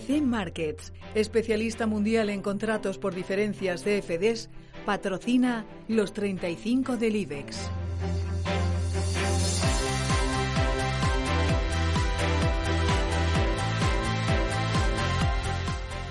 [0.00, 4.48] CMC Markets, especialista mundial en contratos por diferencias de FDs,
[4.84, 7.70] patrocina los 35 del IBEX.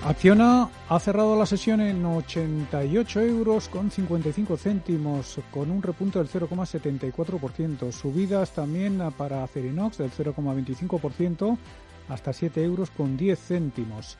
[0.07, 6.29] Acciona ha cerrado la sesión en 88 euros con 55 céntimos, con un repunte del
[6.29, 7.91] 0,74%.
[7.91, 11.57] Subidas también para Acerinox del 0,25%
[12.09, 14.17] hasta 7 euros con 10 céntimos.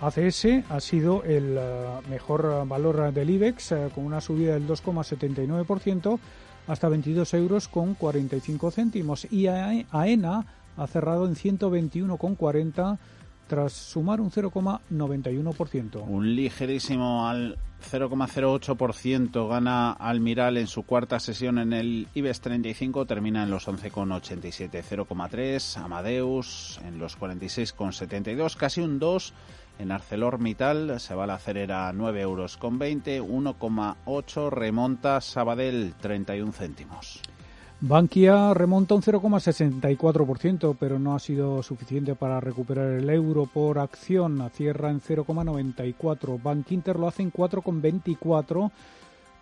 [0.00, 6.18] ACS ha sido el eh, mejor valor del IBEX eh, con una subida del 2,79%
[6.66, 12.98] hasta 22 euros con 45 céntimos y AENA ha cerrado en 121,40
[13.46, 16.04] tras sumar un 0,91%.
[16.06, 17.58] Un ligerísimo al
[17.90, 24.82] 0,08% gana Almiral en su cuarta sesión en el IBEX 35, termina en los 11,87,
[24.82, 29.34] 0,3, Amadeus en los 46,72, casi un 2
[29.78, 36.52] en ArcelorMittal, se va a la cerera 9 euros con 20, 1,8 remonta Sabadell 31
[36.52, 37.20] céntimos.
[37.86, 44.42] Bankia remonta un 0,64%, pero no ha sido suficiente para recuperar el euro por acción.
[44.54, 46.42] Cierra en 0,94.
[46.42, 48.70] Bank Inter lo hace en 4,24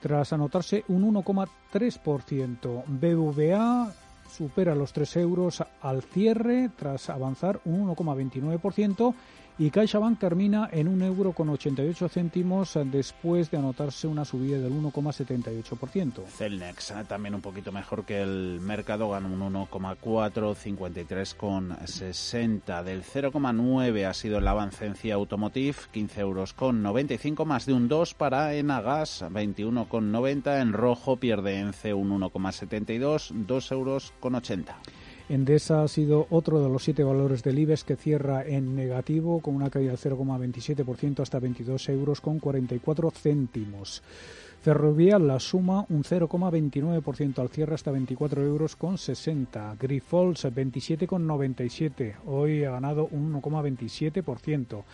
[0.01, 2.83] tras anotarse un 1,3%.
[2.89, 3.93] BVA
[4.29, 9.15] supera los 3 euros al cierre tras avanzar un 1,29%
[9.59, 14.73] y CaixaBank termina en un euro con 88 céntimos después de anotarse una subida del
[14.73, 16.25] 1,78%.
[16.27, 22.83] Celnex eh, también un poquito mejor que el mercado, gana un 1,4, 53,60.
[22.83, 27.75] Del 0,9 ha sido el avance en CIA Automotive, 15 euros con 95, más de
[27.75, 30.63] un 2 para Enagas, 21,90.
[30.63, 34.79] En rojo pierde en C un 1,72, 2 euros con 80.
[35.29, 39.55] Endesa ha sido otro de los siete valores del IBEX que cierra en negativo con
[39.55, 44.03] una caída del 0,27% hasta 22 euros con 44 céntimos.
[44.63, 49.77] Ferrovial la suma un 0,29% al cierre hasta 24 euros con 60.
[49.81, 52.15] Grifols 27,97.
[52.27, 54.85] Hoy ha ganado un 1,27%.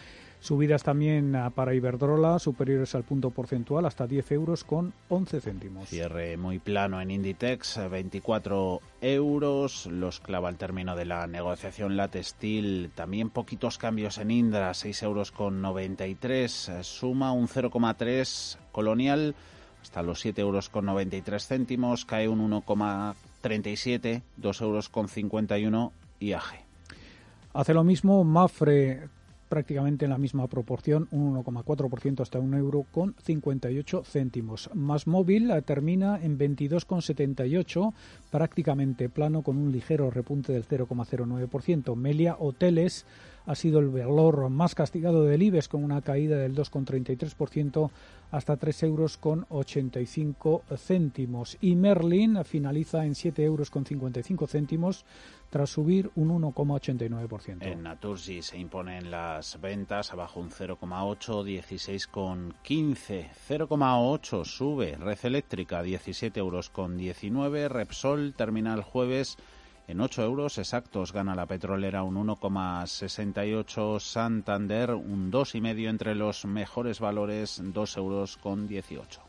[0.40, 5.88] Subidas también para Iberdrola, superiores al punto porcentual, hasta 10 euros con 11 céntimos.
[5.88, 12.08] Cierre muy plano en Inditex, 24 euros, los clava al término de la negociación la
[12.08, 12.92] textil.
[12.94, 19.34] También poquitos cambios en Indra, 6 euros con 93, suma un 0,3 colonial
[19.82, 26.42] hasta los 7 euros con 93 céntimos, cae un 1,37, 2 euros con 51 IAG.
[27.54, 29.08] Hace lo mismo Mafre
[29.48, 34.70] prácticamente en la misma proporción, un 1,4% hasta un euro con 58 céntimos.
[34.74, 37.92] Más móvil termina en 22,78,
[38.30, 41.96] prácticamente plano con un ligero repunte del 0,09%.
[41.96, 43.06] Melia Hoteles
[43.48, 47.90] ha sido el valor más castigado del IBEX con una caída del 2,33%
[48.30, 51.56] hasta 3 euros con 85 céntimos.
[51.62, 55.06] Y Merlin finaliza en 7 euros con 55 céntimos
[55.48, 57.62] tras subir un 1,89%.
[57.62, 66.38] En Naturgy se imponen las ventas abajo un 0,8, 16,15, 0,8 sube Red Eléctrica 17
[66.38, 69.38] euros con 19, Repsol termina el jueves
[69.88, 77.00] en 8 euros exactos gana la petrolera un 1,68, Santander un 2,5 entre los mejores
[77.00, 79.22] valores, 2 euros con 18.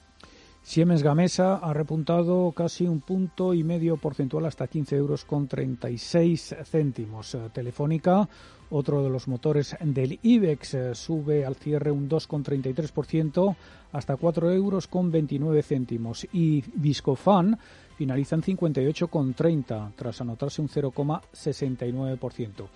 [0.61, 6.57] Siemens Gamesa ha repuntado casi un punto y medio porcentual hasta 15 euros con 36
[6.65, 7.37] céntimos.
[7.53, 8.27] Telefónica,
[8.69, 13.55] otro de los motores del IBEX, sube al cierre un 2,33%
[13.93, 16.27] hasta 4 euros con 29 céntimos.
[16.33, 17.57] Y Viscofan
[17.99, 22.67] finaliza en 58,30 tras anotarse un 0,69%.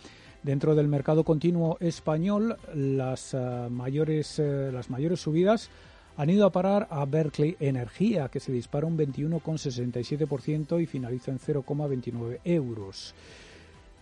[0.43, 5.69] Dentro del mercado continuo español, las, uh, mayores, uh, las mayores subidas
[6.17, 11.39] han ido a parar a Berkeley Energía, que se dispara un 21,67% y finaliza en
[11.39, 13.15] 0,29 euros.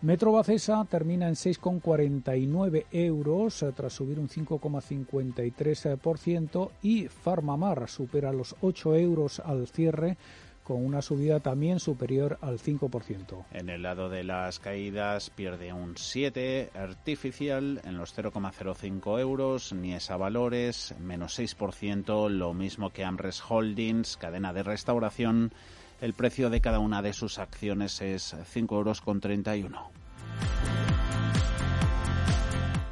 [0.02, 8.56] Metro Bacesa termina en 6,49 euros eh, tras subir un 5,53% y Farmamar supera los
[8.62, 10.18] 8 euros al cierre
[10.64, 13.46] con una subida también superior al 5%.
[13.52, 20.18] En el lado de las caídas pierde un 7 Artificial en los 0,05 euros, Niesa
[20.18, 25.54] Valores menos 6%, lo mismo que Amres Holdings, cadena de restauración.
[26.00, 29.92] El precio de cada una de sus acciones es 5 euros con 31.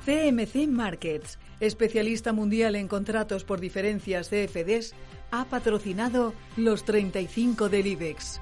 [0.05, 4.95] CMC Markets, especialista mundial en contratos por diferencias de FDs,
[5.31, 8.41] ha patrocinado los 35 del IBEX.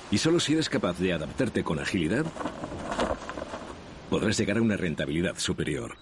[0.11, 2.25] y solo si eres capaz de adaptarte con agilidad
[4.09, 5.95] podrás llegar a una rentabilidad superior.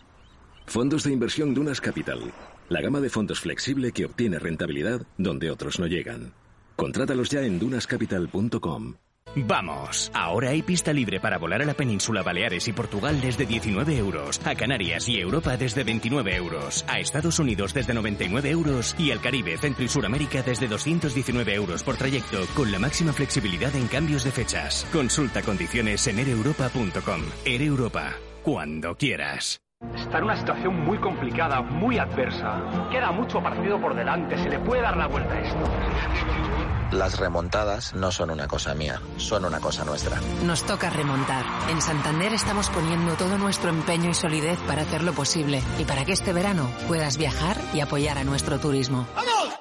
[0.66, 2.34] Fondos de inversión Dunas Capital,
[2.68, 6.34] la gama de fondos flexible que obtiene rentabilidad donde otros no llegan.
[6.76, 8.96] Contrátalos ya en dunascapital.com.
[9.36, 13.98] Vamos, ahora hay pista libre para volar a la península Baleares y Portugal desde 19
[13.98, 19.12] euros, a Canarias y Europa desde 29 euros, a Estados Unidos desde 99 euros y
[19.12, 23.88] al Caribe, Centro y Suramérica desde 219 euros por trayecto, con la máxima flexibilidad en
[23.88, 24.88] cambios de fechas.
[24.92, 27.22] Consulta condiciones en ereuropa.com.
[27.46, 29.62] Air Europa, cuando quieras.
[29.96, 32.90] Está en una situación muy complicada, muy adversa.
[32.92, 36.69] Queda mucho partido por delante, se le puede dar la vuelta a esto.
[36.92, 40.20] Las remontadas no son una cosa mía, son una cosa nuestra.
[40.44, 41.46] Nos toca remontar.
[41.70, 46.14] En Santander estamos poniendo todo nuestro empeño y solidez para hacerlo posible y para que
[46.14, 49.08] este verano puedas viajar y apoyar a nuestro turismo.
[49.16, 49.54] ¡Vamos!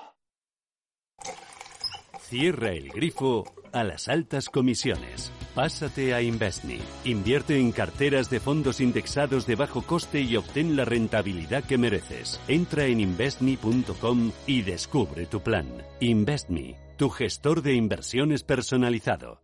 [2.28, 5.30] Cierra el grifo a las altas comisiones.
[5.54, 6.78] Pásate a Investme.
[7.04, 12.40] Invierte en carteras de fondos indexados de bajo coste y obtén la rentabilidad que mereces.
[12.48, 15.66] Entra en investme.com y descubre tu plan.
[16.00, 19.40] Investme, tu gestor de inversiones personalizado.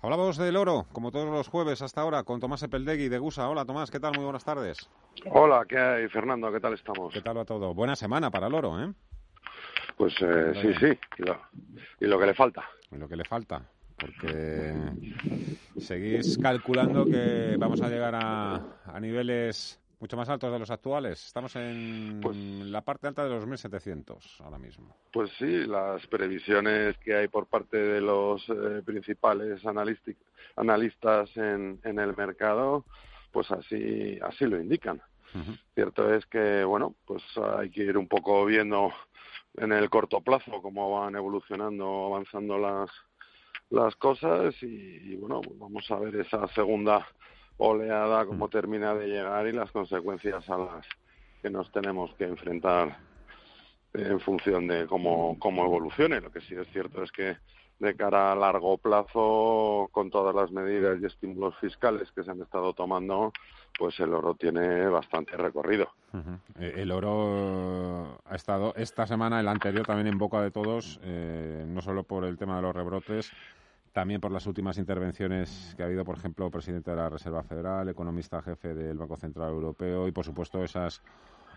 [0.00, 3.48] Hablamos del oro, como todos los jueves hasta ahora, con Tomás Epeldegui de Gusa.
[3.48, 4.14] Hola Tomás, ¿qué tal?
[4.14, 4.88] Muy buenas tardes.
[5.30, 6.50] Hola, ¿qué hay Fernando?
[6.50, 7.12] ¿Qué tal estamos?
[7.12, 7.74] ¿Qué tal va todo?
[7.74, 8.92] Buena semana para el oro, ¿eh?
[9.96, 10.98] Pues eh, sí, sí,
[12.00, 12.64] y lo, que le falta.
[12.90, 13.62] Y lo que le falta,
[13.98, 14.74] porque
[15.78, 18.54] seguís calculando que vamos a llegar a,
[18.86, 21.24] a niveles mucho más altos de los actuales.
[21.24, 24.94] Estamos en pues la parte alta de los 1.700 ahora mismo.
[25.10, 31.98] Pues sí, las previsiones que hay por parte de los eh, principales analistas en, en,
[31.98, 32.84] el mercado,
[33.32, 35.00] pues así, así lo indican.
[35.74, 37.22] Cierto es que, bueno, pues
[37.56, 38.92] hay que ir un poco viendo
[39.56, 42.90] en el corto plazo cómo van evolucionando, avanzando las,
[43.70, 47.06] las cosas y, bueno, vamos a ver esa segunda
[47.58, 48.50] oleada cómo mm.
[48.50, 50.86] termina de llegar y las consecuencias a las
[51.42, 52.96] que nos tenemos que enfrentar
[53.92, 56.20] en función de cómo, cómo evolucione.
[56.20, 57.36] Lo que sí es cierto es que
[57.78, 62.40] de cara a largo plazo, con todas las medidas y estímulos fiscales que se han
[62.40, 63.32] estado tomando,
[63.78, 65.88] pues el oro tiene bastante recorrido.
[66.58, 71.64] Eh, el oro ha estado esta semana, el anterior también en boca de todos, eh,
[71.66, 73.32] no solo por el tema de los rebrotes,
[73.94, 77.88] también por las últimas intervenciones que ha habido, por ejemplo, presidente de la Reserva Federal,
[77.88, 81.00] economista jefe del Banco Central Europeo y, por supuesto, esas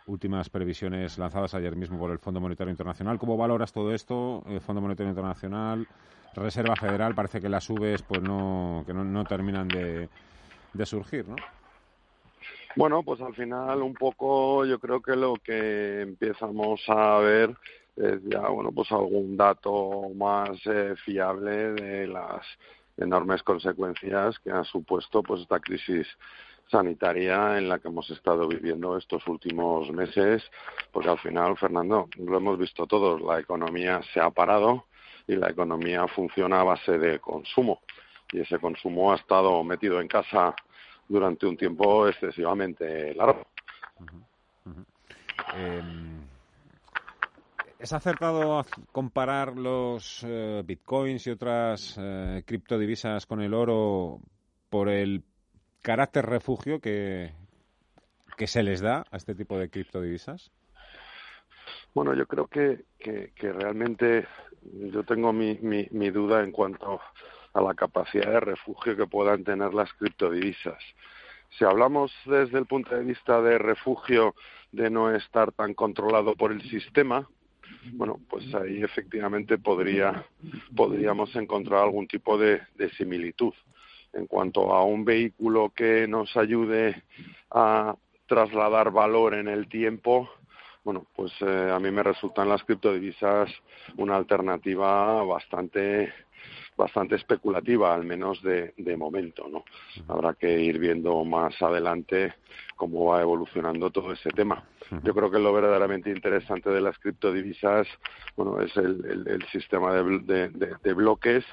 [0.06, 3.17] últimas previsiones lanzadas ayer mismo por el Fondo Monetario Internacional.
[3.17, 4.44] ¿Cómo valoras todo esto?
[4.48, 5.88] El Fondo Monetario Internacional,
[6.36, 10.08] Reserva Federal, parece que las subes pues no, que no, terminan de,
[10.74, 11.36] de surgir, ¿no?
[12.75, 17.58] Bueno, pues al final un poco yo creo que lo que empezamos a ver
[17.98, 22.46] es ya, bueno, pues algún dato más eh, fiable de las
[22.98, 26.08] enormes consecuencias que ha supuesto pues esta crisis
[26.70, 30.44] sanitaria en la que hemos estado viviendo estos últimos meses,
[30.92, 34.86] porque al final, Fernando, lo hemos visto todos, la economía se ha parado
[35.27, 37.82] y la economía funciona a base de consumo.
[38.32, 40.54] Y ese consumo ha estado metido en casa
[41.08, 43.48] durante un tiempo excesivamente largo.
[45.56, 46.26] Em,
[47.79, 54.19] ¿Es acertado comparar los eh, bitcoins y otras eh, criptodivisas con el oro
[54.69, 55.24] por el
[55.84, 57.34] carácter refugio que,
[58.36, 60.51] que se les da a este tipo de criptodivisas?
[61.93, 64.27] Bueno, yo creo que, que, que realmente
[64.63, 67.00] yo tengo mi, mi, mi duda en cuanto
[67.53, 70.81] a la capacidad de refugio que puedan tener las criptodivisas.
[71.57, 74.34] Si hablamos desde el punto de vista de refugio,
[74.72, 77.27] de no estar tan controlado por el sistema,
[77.94, 80.26] bueno, pues ahí efectivamente podría,
[80.76, 82.62] podríamos encontrar algún tipo de,
[82.98, 83.54] similitud.
[84.14, 87.04] En cuanto a un vehículo que nos ayude
[87.52, 87.96] a
[88.26, 90.30] trasladar valor en el tiempo,
[90.84, 93.50] bueno, pues eh, a mí me resultan las criptodivisas
[93.98, 96.14] una alternativa bastante
[96.77, 99.65] bastante especulativa, al menos de, de momento, ¿no?
[100.07, 102.36] Habrá que ir viendo más adelante
[102.75, 104.63] cómo va evolucionando todo ese tema.
[105.03, 107.88] Yo creo que lo verdaderamente interesante de las criptodivisas,
[108.38, 111.43] bueno, es el, el, sistema de, de, de, bloques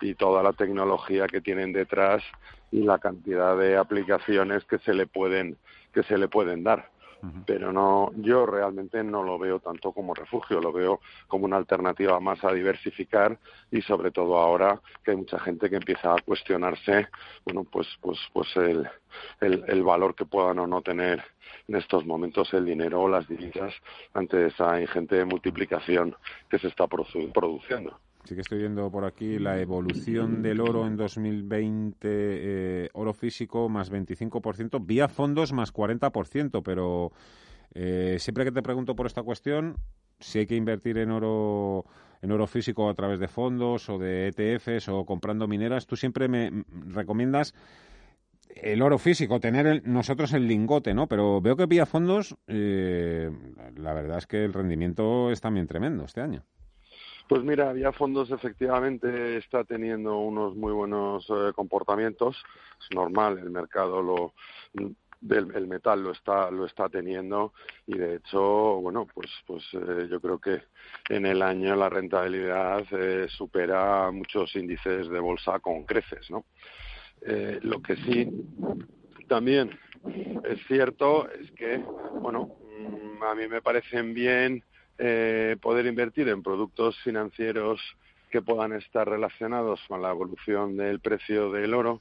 [0.00, 2.22] y toda la tecnología que tienen detrás
[2.70, 5.56] y la cantidad de aplicaciones que se le pueden
[5.92, 6.90] que se le pueden dar
[7.46, 12.18] pero no, yo realmente no lo veo tanto como refugio, lo veo como una alternativa
[12.20, 13.38] más a diversificar
[13.70, 17.08] y sobre todo ahora que hay mucha gente que empieza a cuestionarse,
[17.44, 18.88] bueno, pues, pues, pues el,
[19.40, 21.22] el, valor que puedan o no tener
[21.68, 23.72] en estos momentos el dinero o las divisas
[24.12, 26.16] ante esa ingente multiplicación
[26.48, 27.98] que se está produciendo.
[28.24, 33.68] Sí que estoy viendo por aquí la evolución del oro en 2020, eh, oro físico
[33.68, 37.12] más 25%, vía fondos más 40%, pero
[37.74, 39.76] eh, siempre que te pregunto por esta cuestión,
[40.20, 41.84] si hay que invertir en oro
[42.22, 46.26] en oro físico a través de fondos o de ETFs o comprando mineras, tú siempre
[46.26, 47.54] me recomiendas
[48.48, 51.06] el oro físico, tener nosotros el lingote, ¿no?
[51.06, 53.30] Pero veo que vía fondos, eh,
[53.76, 56.44] la verdad es que el rendimiento es también tremendo este año.
[57.28, 62.36] Pues mira, había fondos efectivamente está teniendo unos muy buenos eh, comportamientos.
[62.80, 64.34] Es normal, el mercado lo
[65.24, 67.54] del el metal lo está lo está teniendo
[67.86, 68.40] y de hecho
[68.80, 70.60] bueno pues pues eh, yo creo que
[71.08, 76.44] en el año la rentabilidad eh, supera muchos índices de bolsa con creces no
[77.22, 78.30] eh, lo que sí
[79.26, 79.70] también
[80.44, 81.78] es cierto es que
[82.20, 84.62] bueno mm, a mí me parecen bien
[84.98, 87.80] eh, poder invertir en productos financieros
[88.30, 92.00] que puedan estar relacionados con la evolución del precio del oro,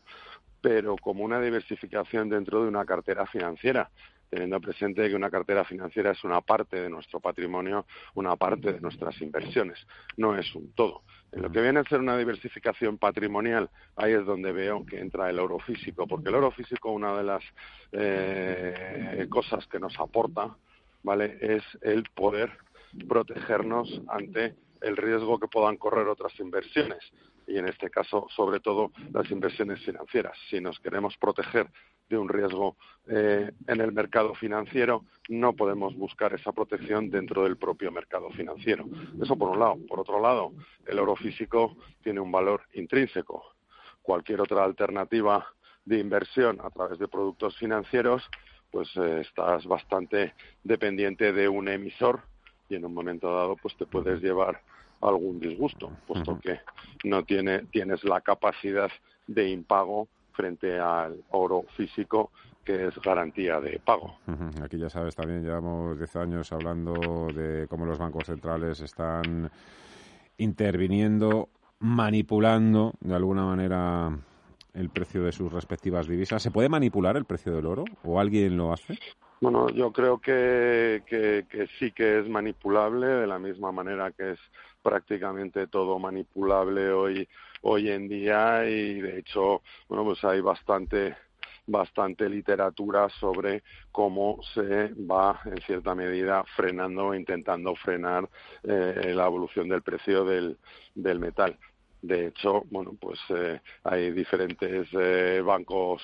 [0.62, 3.90] pero como una diversificación dentro de una cartera financiera,
[4.30, 7.86] teniendo presente que una cartera financiera es una parte de nuestro patrimonio,
[8.16, 9.86] una parte de nuestras inversiones,
[10.18, 11.04] no es un todo.
[11.32, 15.30] En lo que viene a ser una diversificación patrimonial, ahí es donde veo que entra
[15.30, 17.44] el oro físico, porque el oro físico, una de las
[17.92, 20.56] eh, cosas que nos aporta,
[21.04, 21.38] ¿vale?
[21.42, 22.52] Es el poder
[23.08, 27.00] protegernos ante el riesgo que puedan correr otras inversiones
[27.48, 30.38] y en este caso sobre todo las inversiones financieras.
[30.50, 31.70] Si nos queremos proteger
[32.10, 37.58] de un riesgo eh, en el mercado financiero, no podemos buscar esa protección dentro del
[37.58, 38.86] propio mercado financiero.
[39.22, 39.78] Eso por un lado.
[39.88, 40.52] Por otro lado,
[40.86, 43.56] el oro físico tiene un valor intrínseco.
[44.02, 45.46] Cualquier otra alternativa
[45.86, 48.24] de inversión a través de productos financieros,
[48.70, 50.34] pues eh, estás bastante
[50.64, 52.22] dependiente de un emisor
[52.70, 54.62] y en un momento dado pues te puedes llevar
[55.02, 56.60] algún disgusto, puesto que
[57.04, 58.90] no tiene, tienes la capacidad
[59.28, 62.32] de impago frente al oro físico
[62.64, 64.16] que es garantía de pago.
[64.64, 69.52] Aquí ya sabes también, llevamos 10 años hablando de cómo los bancos centrales están
[70.38, 74.18] interviniendo, manipulando de alguna manera
[74.74, 76.42] el precio de sus respectivas divisas.
[76.42, 78.98] ¿Se puede manipular el precio del oro o alguien lo hace?
[79.44, 84.40] Bueno, yo creo que, que, sí que es manipulable, de la misma manera que es
[84.82, 87.28] prácticamente todo manipulable hoy,
[87.62, 91.18] hoy en día y de hecho, bueno, pues hay bastante
[91.68, 98.30] bastante literatura sobre cómo se va en cierta medida frenando o intentando frenar
[98.64, 100.58] eh, la evolución del precio del,
[100.96, 101.58] del metal.
[102.02, 106.02] De hecho, bueno, pues eh, hay diferentes eh, bancos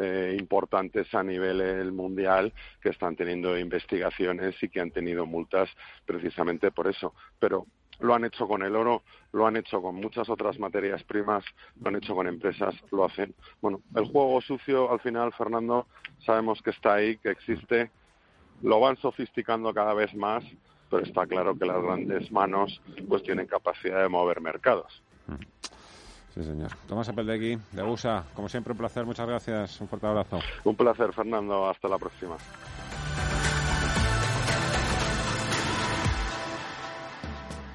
[0.00, 5.68] eh, importantes a nivel mundial que están teniendo investigaciones y que han tenido multas
[6.04, 7.14] precisamente por eso.
[7.38, 7.66] Pero
[8.00, 9.02] lo han hecho con el oro,
[9.32, 11.44] lo han hecho con muchas otras materias primas,
[11.80, 13.34] lo han hecho con empresas, lo hacen.
[13.60, 15.86] Bueno, el juego sucio al final, Fernando,
[16.24, 17.90] sabemos que está ahí, que existe,
[18.62, 20.44] lo van sofisticando cada vez más,
[20.90, 25.02] pero está claro que las grandes manos pues tienen capacidad de mover mercados.
[25.26, 25.77] Mm.
[26.38, 26.70] Sí, señor.
[26.86, 30.38] Tomás Apeldegui, de USA, como siempre un placer, muchas gracias, un fuerte abrazo.
[30.62, 32.36] Un placer, Fernando, hasta la próxima.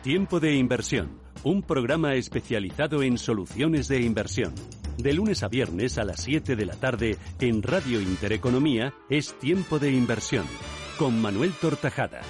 [0.02, 4.54] Tiempo de inversión, un programa especializado en soluciones de inversión.
[4.98, 9.78] De lunes a viernes a las 7 de la tarde en Radio Intereconomía es Tiempo
[9.78, 10.46] de inversión
[10.98, 12.22] con Manuel Tortajada.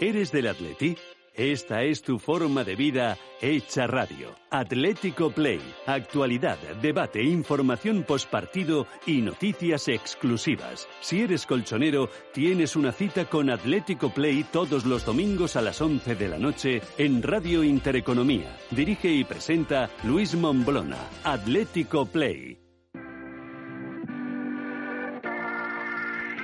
[0.00, 0.96] ¿Eres del Atleti?
[1.34, 4.34] Esta es tu forma de vida hecha radio.
[4.50, 5.60] Atlético Play.
[5.86, 10.86] Actualidad, debate, información postpartido y noticias exclusivas.
[11.00, 16.14] Si eres colchonero, tienes una cita con Atlético Play todos los domingos a las 11
[16.16, 18.54] de la noche en Radio Intereconomía.
[18.70, 20.98] Dirige y presenta Luis Momblona.
[21.24, 22.61] Atlético Play.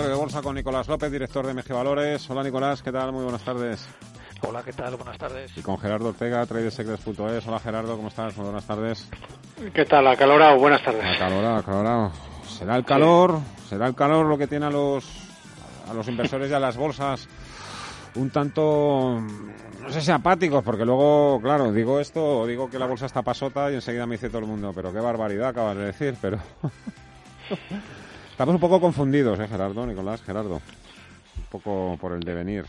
[0.00, 2.28] De bolsa con Nicolás López, director de MG Valores.
[2.30, 3.12] Hola Nicolás, ¿qué tal?
[3.12, 3.86] Muy buenas tardes.
[4.40, 4.96] Hola, ¿qué tal?
[4.96, 5.52] Buenas tardes.
[5.54, 7.46] Y con Gerardo Ortega, tradersecrets.es.
[7.46, 8.34] Hola Gerardo, ¿cómo estás?
[8.36, 9.10] Muy buenas tardes.
[9.74, 10.06] ¿Qué tal?
[10.06, 11.04] Acalorado, buenas tardes.
[11.04, 12.12] Acalorado, acalorado.
[12.48, 13.38] ¿Será el calor?
[13.68, 15.04] ¿Será el calor lo que tiene a los,
[15.88, 17.28] a los inversores y a las bolsas
[18.14, 23.06] un tanto, no sé si apáticos, porque luego, claro, digo esto, digo que la bolsa
[23.06, 26.16] está pasota y enseguida me dice todo el mundo, pero qué barbaridad acabas de decir,
[26.20, 26.38] pero...
[28.32, 30.54] Estamos un poco confundidos, ¿eh, Gerardo, Nicolás, Gerardo?
[30.54, 32.64] Un poco por el devenir.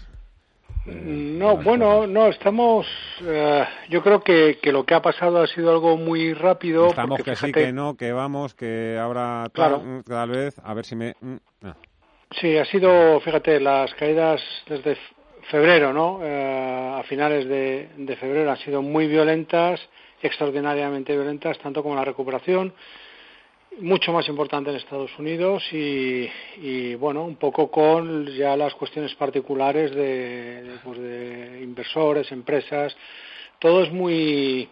[0.86, 2.86] no, bueno, no, estamos.
[3.22, 6.88] Eh, yo creo que, que, lo que ha pasado ha sido algo muy rápido.
[6.88, 10.86] Estamos que sí, que no, que vamos, que ahora tal, mm, tal vez, a ver
[10.86, 11.16] si me.
[11.22, 11.38] Mm,
[12.42, 14.98] sí, ha sido, fíjate, las caídas desde
[15.50, 16.20] febrero, ¿no?
[16.22, 19.80] Eh, a finales de, de febrero han sido muy violentas,
[20.22, 22.74] extraordinariamente violentas, tanto como la recuperación
[23.80, 29.94] mucho más importante en Estados Unidos y, bueno, un poco con ya las cuestiones particulares
[29.94, 32.96] de, pues de inversores, empresas,
[33.60, 34.70] todo es muy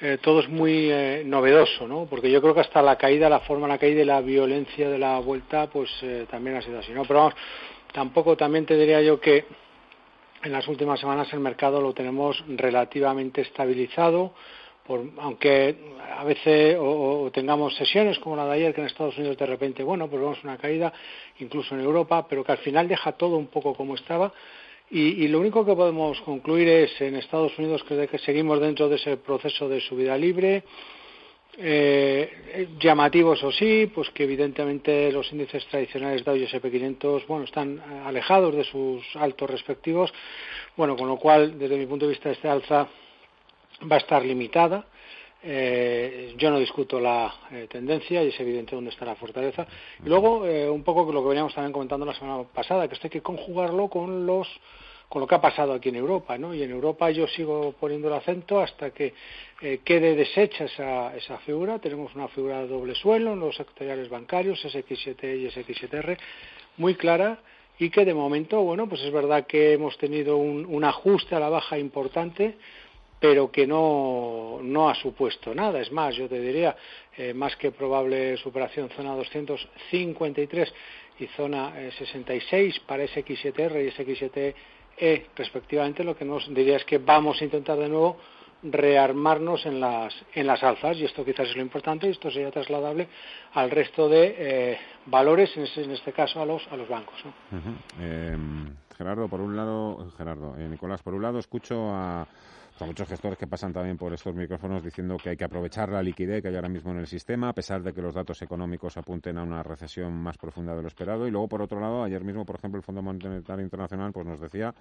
[0.00, 2.04] eh, todo es muy eh, novedoso, ¿no?
[2.04, 4.98] Porque yo creo que hasta la caída, la forma la caída y la violencia de
[4.98, 7.04] la vuelta, pues eh, también ha sido así, ¿no?
[7.04, 7.34] Pero vamos,
[7.92, 9.46] tampoco también te diría yo que
[10.42, 14.34] en las últimas semanas el mercado lo tenemos relativamente estabilizado
[15.18, 15.76] aunque
[16.16, 19.82] a veces o, tengamos sesiones como la de ayer que en Estados Unidos de repente
[19.82, 20.92] bueno pues vemos una caída
[21.38, 24.32] incluso en Europa pero que al final deja todo un poco como estaba.
[24.88, 28.94] Y, lo único que podemos concluir es en Estados Unidos que, que seguimos dentro de
[28.94, 30.62] ese proceso de subida libre
[31.58, 37.80] eh, llamativos o sí, pues que evidentemente los índices tradicionales y S&P 500, bueno, están
[38.04, 40.12] alejados de sus altos respectivos,
[40.76, 42.88] bueno, con lo cual, desde mi punto de vista, este alza
[43.90, 44.86] va a estar limitada.
[45.42, 49.66] Eh, yo no discuto la eh, tendencia y es evidente dónde está la fortaleza.
[50.04, 53.06] Y luego, eh, un poco lo que veníamos también comentando la semana pasada, que esto
[53.06, 54.48] hay que conjugarlo con los
[55.08, 56.52] con lo que ha pasado aquí en Europa, ¿no?
[56.52, 59.14] Y en Europa yo sigo poniendo el acento hasta que
[59.84, 61.78] quede deshecha esa, esa figura.
[61.78, 66.18] Tenemos una figura de doble suelo en los sectoriales bancarios, SX7 y SX7R,
[66.78, 67.38] muy clara
[67.78, 71.40] y que de momento, bueno, pues es verdad que hemos tenido un, un ajuste a
[71.40, 72.56] la baja importante,
[73.20, 75.80] pero que no, no ha supuesto nada.
[75.80, 76.76] Es más, yo te diría,
[77.16, 80.74] eh, más que probable superación zona 253
[81.18, 84.54] y zona 66 eh, para SX7R y SX7E
[85.34, 88.16] respectivamente, lo que nos diría es que vamos a intentar de nuevo
[88.62, 92.50] rearmarnos en las, en las alzas y esto quizás es lo importante y esto sería
[92.50, 93.08] trasladable
[93.52, 97.22] al resto de eh, valores, en este, en este, caso a los, a los bancos.
[98.96, 102.26] Gerardo, por un lado, Gerardo, Nicolás, por un lado escucho a
[102.78, 106.02] hay muchos gestores que pasan también por estos micrófonos diciendo que hay que aprovechar la
[106.02, 108.96] liquidez que hay ahora mismo en el sistema, a pesar de que los datos económicos
[108.96, 111.26] apunten a una recesión más profunda de lo esperado.
[111.26, 114.40] Y luego, por otro lado, ayer mismo, por ejemplo, el Fondo Monetario Internacional pues nos
[114.40, 114.74] decía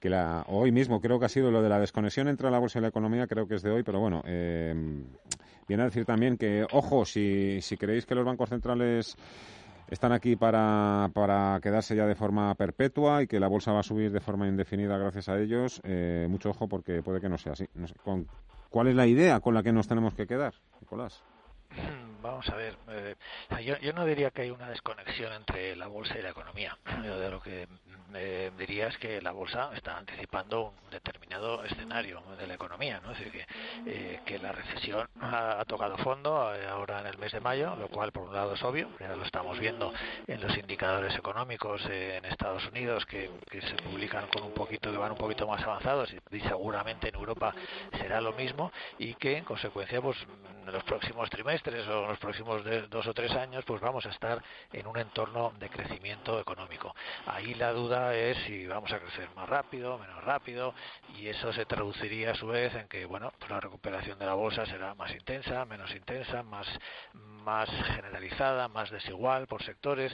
[0.00, 2.78] que la, hoy mismo creo que ha sido lo de la desconexión entre la bolsa
[2.78, 4.74] y la economía, creo que es de hoy, pero bueno, eh,
[5.68, 9.16] viene a decir también que, ojo, si, si creéis que los bancos centrales
[9.88, 13.84] están aquí para, para quedarse ya de forma perpetua y que la bolsa va a
[13.84, 15.80] subir de forma indefinida gracias a ellos.
[15.84, 17.66] Eh, mucho ojo porque puede que no sea así.
[18.02, 18.26] con,
[18.70, 21.22] ¿Cuál es la idea con la que nos tenemos que quedar, Nicolás?
[22.24, 23.16] Vamos a ver, eh,
[23.62, 26.74] yo, yo, no diría que hay una desconexión entre la bolsa y la economía.
[27.04, 27.68] Yo lo que
[28.14, 33.10] eh, diría es que la bolsa está anticipando un determinado escenario de la economía, ¿no?
[33.10, 33.46] Es decir, que,
[33.86, 37.88] eh, que la recesión ha, tocado fondo eh, ahora en el mes de mayo, lo
[37.88, 39.92] cual por un lado es obvio, ya lo estamos viendo
[40.26, 45.12] en los indicadores económicos en Estados Unidos que, se publican con un poquito, que van
[45.12, 47.54] un poquito más avanzados y, seguramente en Europa
[47.98, 50.16] será lo mismo y que en consecuencia pues
[50.66, 54.42] en los próximos trimestres o los próximos dos o tres años pues vamos a estar
[54.72, 56.94] en un entorno de crecimiento económico.
[57.26, 60.74] Ahí la duda es si vamos a crecer más rápido, menos rápido
[61.16, 64.66] y eso se traduciría a su vez en que bueno, la recuperación de la bolsa
[64.66, 66.66] será más intensa, menos intensa, más
[67.44, 70.12] más generalizada, más desigual por sectores,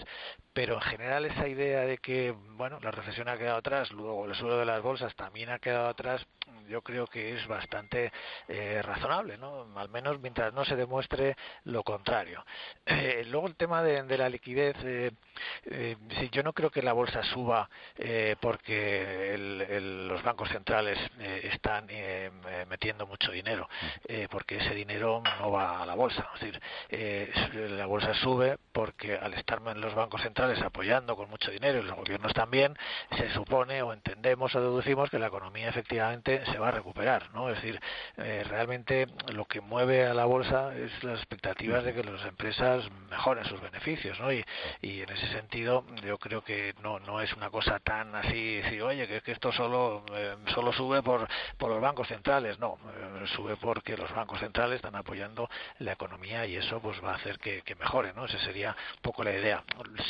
[0.52, 4.34] pero en general esa idea de que bueno la recesión ha quedado atrás, luego el
[4.34, 6.26] suelo de las bolsas también ha quedado atrás,
[6.68, 8.12] yo creo que es bastante
[8.48, 9.66] eh, razonable, ¿no?
[9.76, 12.44] Al menos mientras no se demuestre lo contrario.
[13.00, 15.12] Eh, luego el tema de, la liquidez, eh,
[15.64, 17.68] eh, sí, yo no creo que la bolsa suba
[18.40, 19.37] porque
[20.09, 21.87] los bancos centrales están
[22.68, 23.68] metiendo mucho dinero,
[24.31, 26.29] porque ese dinero no va a la bolsa.
[26.35, 26.61] Es decir,
[27.70, 31.96] la bolsa sube porque al estar los bancos centrales apoyando con mucho dinero y los
[31.96, 32.76] gobiernos también,
[33.16, 37.50] se supone o entendemos o deducimos que la economía efectivamente se va a recuperar, ¿no?
[37.50, 37.81] Es decir,
[38.16, 43.44] realmente lo que mueve a la bolsa es las expectativas de que las empresas mejoren
[43.44, 44.32] sus beneficios, ¿no?
[44.32, 44.44] Y,
[44.82, 49.06] en ese sentido yo creo que no no es una cosa tan así, decir, oye,
[49.08, 51.26] que, que esto solo eh, solo sube por
[51.58, 56.46] por los bancos centrales, no, eh, sube porque los bancos centrales están apoyando la economía
[56.46, 58.26] y eso pues va a hacer que, mejore, ¿no?
[58.26, 59.64] Esa sería un poco la idea.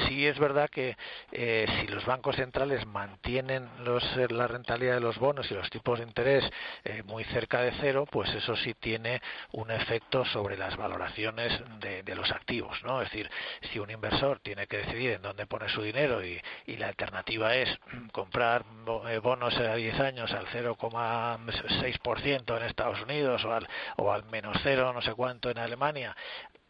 [0.07, 0.97] Sí es verdad que
[1.31, 6.05] si los bancos centrales mantienen los, la rentabilidad de los bonos y los tipos de
[6.05, 6.45] interés
[6.85, 9.21] eh, muy cerca de cero, pues eso sí tiene
[9.53, 13.01] un efecto sobre las valoraciones de, los activos, ¿no?
[13.01, 13.31] Es decir,
[13.73, 16.41] si un inversor tiene que decidir en dónde pone su dinero y,
[16.81, 17.69] la alternativa es
[18.13, 18.65] comprar
[19.09, 24.57] eh, bonos a 10 años al 0,6% en Estados Unidos o al, o al menos
[24.63, 26.17] cero no sé cuánto en Alemania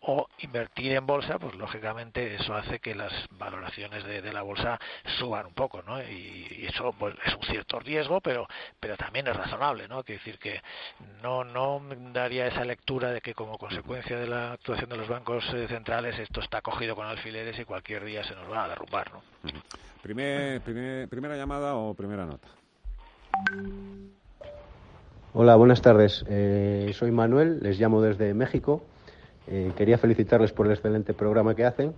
[0.02, 4.78] o invertir en bolsa, pues lógicamente eso hace que las valoraciones de, la bolsa
[5.18, 6.00] suban un poco, ¿no?
[6.02, 8.46] Y, eso pues, es un cierto riesgo, pero
[8.78, 10.02] pero también es razonable, ¿no?
[10.02, 10.62] Quiere decir que
[11.22, 11.82] no no
[12.12, 16.18] daría esa lectura de que como consecuencia de la actuación de los bancos eh, centrales
[16.18, 19.22] esto está cogido con alfileres y cualquier día se nos va a derrumbar, ¿no?
[20.02, 22.48] Primer, primera llamada o primera nota.
[25.32, 26.24] Hola, buenas tardes.
[26.28, 28.82] Eh, soy Manuel, les llamo desde México.
[29.50, 31.92] Eh, quería felicitarles por el excelente programa que hacen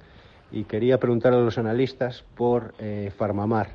[0.50, 3.68] y quería preguntar a los analistas por eh, Farmamar.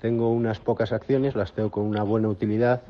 [0.00, 2.82] Tengo unas pocas acciones, las tengo con una buena utilidad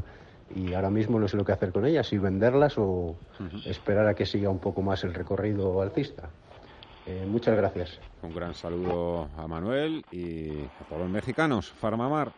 [0.54, 3.16] y ahora mismo no sé lo que hacer con ellas, si venderlas o
[3.64, 6.30] esperar a que siga un poco más el recorrido alcista.
[7.06, 7.98] Eh, muchas gracias.
[8.22, 11.72] Un gran saludo a Manuel y a todos los mexicanos.
[11.72, 12.32] Farmamar.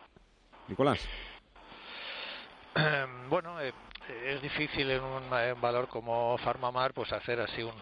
[0.67, 0.99] Nicolás.
[3.29, 3.55] bueno,
[4.09, 5.29] es difícil en un,
[5.61, 7.73] valor como Farmamar pues hacer así un,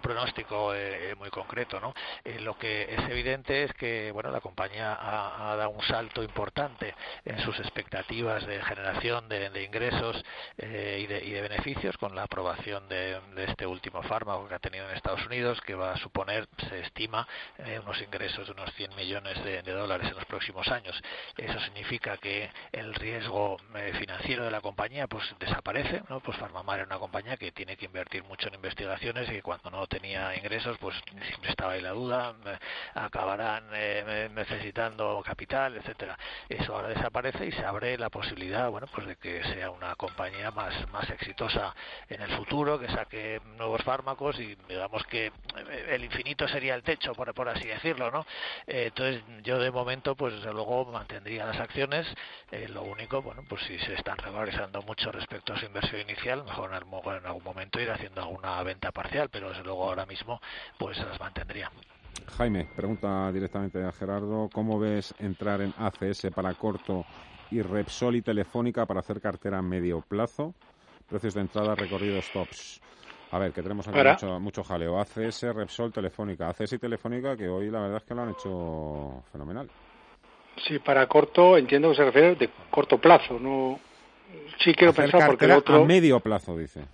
[0.00, 4.96] pronóstico eh, muy concreto no eh, lo que es evidente es que bueno la compañía
[5.00, 10.22] ha, dado un salto importante en sus expectativas de generación de, ingresos
[10.58, 14.96] eh, y, de, beneficios con la aprobación de, este último fármaco que ha tenido en
[14.96, 17.26] Estados Unidos que va a suponer se estima
[17.82, 21.00] unos ingresos de unos 100 millones de, dólares en los próximos años.
[21.36, 23.56] Eso significa que el riesgo
[23.98, 25.24] financiero de la compañía pues
[25.60, 26.20] desaparece parece, ¿no?
[26.20, 29.70] Pues Farmamar es una compañía que tiene que invertir mucho en investigaciones y que cuando
[29.70, 30.96] no tenía ingresos, pues
[31.28, 32.34] siempre estaba ahí la duda,
[32.94, 36.18] acabarán eh, necesitando capital, etcétera.
[36.48, 40.50] Eso ahora desaparece y se abre la posibilidad, bueno, pues de que sea una compañía
[40.50, 41.74] más más exitosa
[42.08, 46.82] en el futuro, que saque nuevos fármacos y digamos que eh, el infinito sería el
[46.82, 48.26] techo, por, por así decirlo, ¿no?
[48.66, 52.06] Eh, entonces yo de momento, pues luego mantendría las acciones.
[52.68, 57.26] lo único, bueno, pues si se están revalorizando mucho respecto a inversión inicial, mejor en
[57.26, 60.40] algún momento ir haciendo alguna venta parcial, pero desde luego ahora mismo
[60.78, 61.70] pues las mantendría.
[62.36, 67.04] Jaime, pregunta directamente a Gerardo, ¿cómo ves entrar en ACS para corto
[67.50, 70.54] y Repsol y Telefónica para hacer cartera a medio plazo?
[71.08, 72.80] Precios de entrada, recorridos stops.
[73.32, 75.00] A ver, que tenemos aquí mucho, mucho, jaleo.
[75.00, 76.48] ACS, Repsol, Telefónica.
[76.48, 79.68] ACS y Telefónica que hoy la verdad es que lo han hecho fenomenal.
[80.66, 83.78] Sí, para corto entiendo que se refiere de corto plazo, no
[84.62, 85.82] Sí, quiero pensar porque el otro...
[85.82, 86.84] a medio plazo, dice.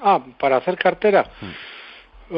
[0.00, 1.24] Ah, para hacer cartera.
[1.40, 2.34] Hmm.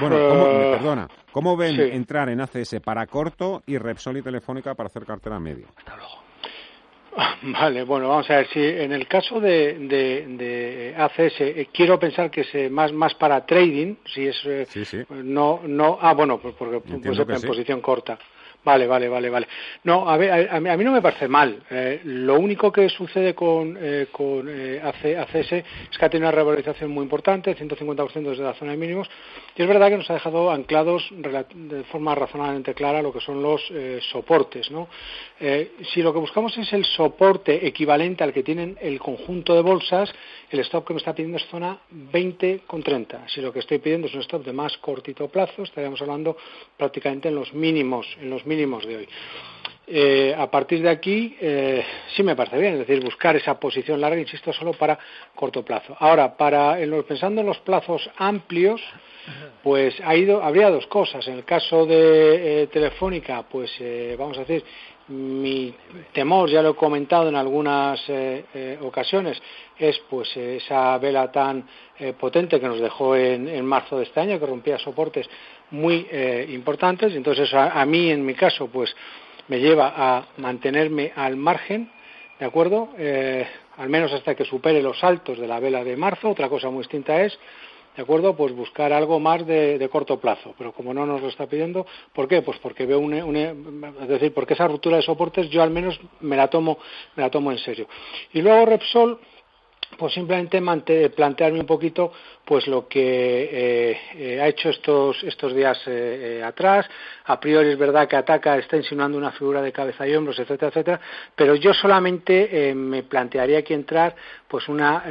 [0.00, 1.08] bueno, eh, perdona.
[1.32, 5.40] ¿Cómo ven entrar en ACS para corto y Repsol y Telefónica para hacer cartera a
[5.40, 5.66] medio?
[5.76, 6.28] Hasta luego.
[7.42, 12.30] Vale, bueno, vamos a ver si en el caso de, de, ACS eh, quiero pensar
[12.30, 16.80] que es más más para trading, si es eh, no no ah bueno, pues porque
[16.80, 18.18] pues en posición corta.
[18.68, 19.48] Vale, vale, vale, vale.
[19.84, 21.62] No, a, ver, a, mí no me parece mal.
[21.70, 24.06] Eh, lo único que sucede con, eh,
[24.46, 28.76] eh, ACS es que ha tenido una revalorización muy importante, 150% desde la zona de
[28.76, 29.08] mínimos,
[29.56, 33.42] y es verdad que nos ha dejado anclados de forma razonablemente clara lo que son
[33.42, 34.70] los eh, soportes.
[34.70, 34.88] ¿no?
[35.94, 40.12] si lo que buscamos es el soporte equivalente al que tienen el conjunto de bolsas,
[40.50, 41.78] el stop que me está pidiendo es zona
[42.12, 43.28] 20,30.
[43.28, 46.36] Si lo que estoy pidiendo es un stop de más cortito plazo, estaríamos hablando
[46.76, 49.08] prácticamente en los mínimos, en los mínimos de hoy.
[49.90, 51.82] Eh, a partir de aquí eh,
[52.14, 54.98] sí me parece bien, es decir, buscar esa posición larga, insisto, solo para
[55.34, 55.96] corto plazo.
[55.98, 58.82] Ahora, para pensando en los plazos amplios,
[59.62, 61.26] pues ha ido, habría dos cosas.
[61.28, 63.70] En el caso de eh, Telefónica, pues
[64.18, 64.62] vamos a decir,
[65.08, 65.74] mi
[66.12, 67.98] temor, ya lo he comentado en algunas
[68.82, 69.40] ocasiones,
[69.78, 71.66] es pues esa vela tan
[72.20, 75.26] potente que nos dejó en, marzo de este año, que rompía soportes
[75.70, 76.06] muy
[76.48, 77.14] importantes.
[77.14, 78.94] Entonces, a mí, en mi caso, pues
[79.48, 81.90] me lleva a mantenerme al margen,
[82.38, 82.90] ¿de acuerdo?
[82.98, 83.46] Eh,
[83.78, 86.30] al menos hasta que supere los saltos de la vela de marzo.
[86.30, 87.36] Otra cosa muy distinta es,
[87.96, 88.36] ¿de acuerdo?
[88.36, 90.54] Pues buscar algo más de, corto plazo.
[90.58, 92.42] Pero como no nos lo está pidiendo, ¿por qué?
[92.42, 96.36] Pues porque veo un, es decir, porque esa ruptura de soportes yo al menos me
[96.36, 96.78] la tomo,
[97.16, 97.88] me la tomo en serio.
[98.32, 99.18] Y luego Repsol,
[99.98, 100.62] pues simplemente
[101.10, 102.12] plantearme un poquito
[102.44, 106.88] pues lo que eh, eh, ha hecho estos estos días eh, atrás
[107.24, 110.68] a priori es verdad que ataca está insinuando una figura de cabeza y hombros etcétera
[110.68, 111.00] etcétera
[111.34, 114.14] pero yo solamente me plantearía aquí entrar
[114.46, 115.02] pues una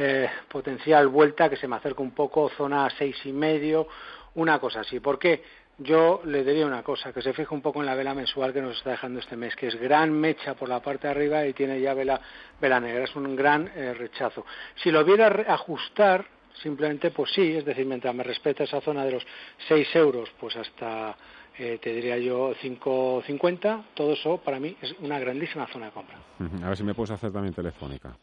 [0.48, 3.86] potencial vuelta que se me acerca un poco zona seis y medio
[4.34, 5.42] una cosa así ¿por qué?
[5.78, 8.60] Yo le diría una cosa, que se fije un poco en la vela mensual que
[8.60, 11.52] nos está dejando este mes, que es gran mecha por la parte de arriba y
[11.52, 12.20] tiene ya vela,
[12.60, 14.44] vela negra, es un gran eh, rechazo.
[14.82, 16.26] Si lo viera ajustar,
[16.62, 19.26] simplemente pues sí, es decir, mientras me respeta esa zona de los
[19.68, 21.16] 6 euros, pues hasta,
[21.56, 26.18] eh, te diría yo, 5,50, todo eso para mí es una grandísima zona de compra.
[26.64, 28.16] A ver si me puedes hacer también telefónica,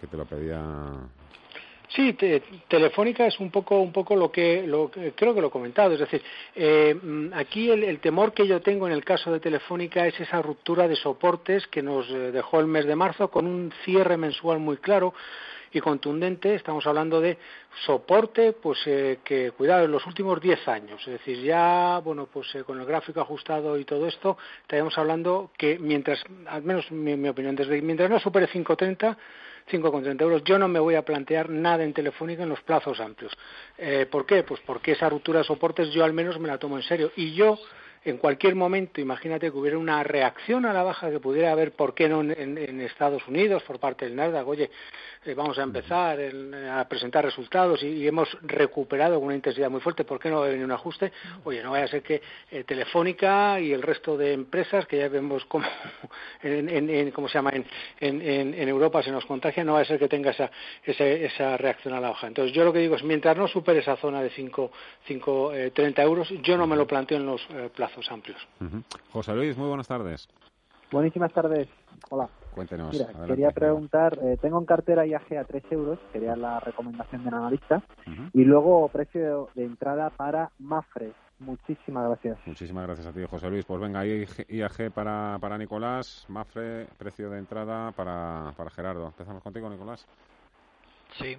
[0.00, 0.60] que te lo pedía
[1.94, 2.16] Sí,
[2.68, 5.92] Telefónica es un poco, un poco lo que, lo creo que lo he comentado.
[5.92, 6.22] Es decir,
[6.54, 10.40] eh, mm, aquí el, temor que yo tengo en el caso de Telefónica es esa
[10.40, 14.58] ruptura de soportes que nos eh, dejó el mes de marzo con un cierre mensual
[14.58, 15.12] muy claro
[15.70, 16.54] y contundente.
[16.54, 17.36] Estamos hablando de
[17.84, 21.00] soporte, pues eh, que, cuidado, en los últimos 10 años.
[21.02, 25.78] Es decir, ya, bueno, pues con el gráfico ajustado y todo esto, estaríamos hablando que
[25.78, 29.18] mientras, al menos mi, mi opinión, desde mientras no supere 530,
[29.70, 30.44] 5,30 euros.
[30.44, 33.32] Yo no me voy a plantear nada en Telefónica en los plazos amplios.
[33.78, 34.42] Eh, ¿Por qué?
[34.42, 37.12] Pues porque esa ruptura de soportes yo al menos me la tomo en serio.
[37.16, 37.58] Y yo
[38.04, 41.94] en cualquier momento, imagínate que hubiera una reacción a la baja que pudiera haber, ¿por
[41.94, 44.46] qué no en, Estados Unidos por parte del Nasdaq?
[44.46, 44.70] Oye,
[45.24, 50.02] eh, vamos a empezar a presentar resultados y, hemos recuperado con una intensidad muy fuerte,
[50.02, 51.12] ¿por qué no va a venir un ajuste?
[51.44, 55.08] Oye, no vaya a ser que eh, Telefónica y el resto de empresas que ya
[55.08, 55.64] vemos cómo,
[56.42, 57.52] en, ¿cómo se llama?
[58.00, 60.50] En, Europa se nos contagia, no vaya a ser que tenga esa,
[60.84, 62.26] esa, reacción a la baja.
[62.26, 64.70] Entonces, yo lo que digo es, mientras no supere esa zona de 5,
[65.54, 67.42] eh, 30 euros, yo no me lo planteo en los
[67.74, 68.40] plazos amplios.
[69.12, 70.28] José Luis, muy buenas tardes.
[70.90, 71.68] Buenísimas tardes.
[72.10, 72.28] Hola.
[72.54, 72.92] Cuéntenos.
[72.92, 77.32] Mira, quería preguntar, eh, tengo en cartera IAG a 3 euros, sería la recomendación del
[77.32, 77.82] analista,
[78.34, 81.12] y luego precio de entrada para Mafre.
[81.38, 82.38] Muchísimas gracias.
[82.46, 83.64] Muchísimas gracias a ti, José Luis.
[83.64, 89.06] Pues venga, IAG para, para Nicolás, Mafre, precio de entrada para, para Gerardo.
[89.06, 90.06] Empezamos contigo, Nicolás.
[91.18, 91.36] Sí.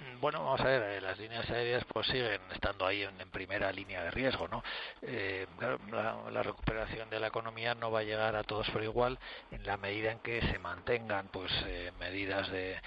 [0.00, 3.70] Mm, bueno, vamos a ver, eh, las líneas aéreas pues siguen estando ahí en, primera
[3.72, 4.62] línea de riesgo, ¿no?
[5.02, 5.46] Eh,
[5.90, 9.18] la, recuperación de la economía no va a llegar a todos por igual
[9.50, 12.80] en la medida en que se mantengan pues eh, medidas de,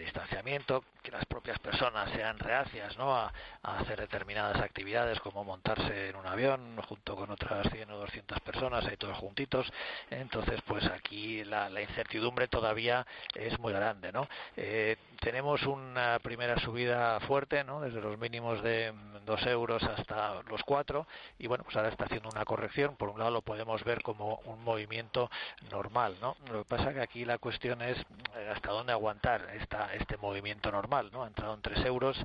[0.00, 3.16] distanciamiento, que las propias personas sean reacias, ¿no?
[3.16, 8.40] A, hacer determinadas actividades como montarse en un avión junto con otras 100 o 200
[8.40, 9.72] personas, ahí todos juntitos.
[10.10, 14.28] Entonces, pues aquí la, la incertidumbre todavía es muy grande, ¿no?
[15.20, 17.80] Tenemos una primera subida fuerte, ¿no?
[17.80, 18.92] Desde los mínimos de
[19.24, 21.06] 2 euros hasta los 4
[21.38, 22.96] y bueno, pues ahora está haciendo una corrección.
[22.96, 25.30] Por un lado lo podemos ver como un movimiento
[25.70, 26.36] normal, ¿no?
[26.50, 27.98] Lo que pasa que aquí la cuestión es
[28.36, 31.24] eh, hasta dónde aguantar esta, este movimiento normal, ¿no?
[31.24, 32.16] Ha entrado en 3 euros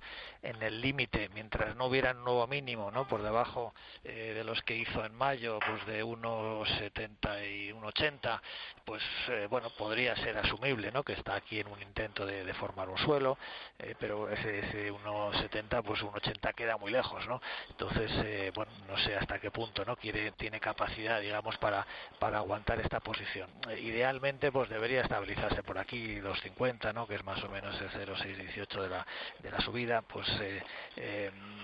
[0.43, 3.07] en el límite, mientras no hubiera un nuevo mínimo, ¿no?
[3.07, 3.73] Por debajo
[4.03, 8.41] eh, de los que hizo en mayo, pues de 1,70 y 1,80,
[8.85, 11.03] pues eh, bueno, podría ser asumible, ¿no?
[11.03, 12.53] Que está aquí en un intento de, de
[12.89, 13.37] un suelo.
[13.79, 17.41] Eh, pero ese, ese 1,70 pues 1,80 queda muy lejos, ¿no?
[17.69, 19.95] Entonces, eh, bueno, no sé hasta qué punto, ¿no?
[19.95, 21.85] Quiere, tiene capacidad, digamos, para,
[22.19, 23.49] para aguantar esta posición.
[23.69, 27.07] Eh, idealmente, pues debería estabilizarse por aquí 2,50, ¿no?
[27.07, 29.05] Que es más o menos el 0,618 de la,
[29.39, 30.27] de la subida, pues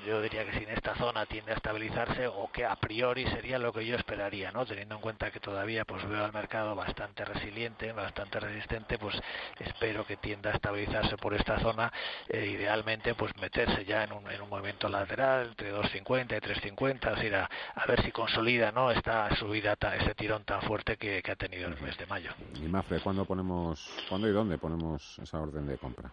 [0.06, 3.60] yo diría que si en esta zona tiende a estabilizarse o que a priori sería
[3.60, 4.66] lo que yo esperaría, ¿no?
[4.66, 9.20] Teniendo en cuenta que todavía pues veo al mercado bastante resiliente, bastante resistente, pues
[9.60, 11.91] espero que tienda a estabilizarse por esta zona,
[12.28, 17.26] e idealmente pues meterse ya en un, en un movimiento lateral entre 2.50 y 3.50,
[17.26, 18.91] es a, a ver si consolida, ¿no?
[18.91, 22.32] Esta subida, ese tirón tan fuerte que, que ha tenido el mes de mayo.
[22.56, 26.12] Y Mafre, ¿cuándo ponemos, cuándo y dónde ponemos esa orden de compra?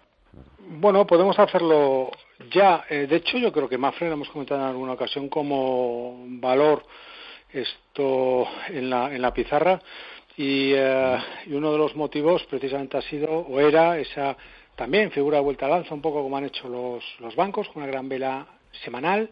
[0.58, 2.10] Bueno, podemos hacerlo
[2.50, 2.84] ya.
[2.88, 6.84] Eh, de hecho, yo creo que Mafre lo hemos comentado en alguna ocasión como valor
[7.52, 9.80] esto en la, en la pizarra
[10.36, 14.36] y, eh, y uno de los motivos precisamente ha sido o era esa
[14.76, 17.82] también figura de vuelta al alza, un poco como han hecho los, los bancos, con
[17.82, 18.46] una gran vela
[18.84, 19.30] semanal,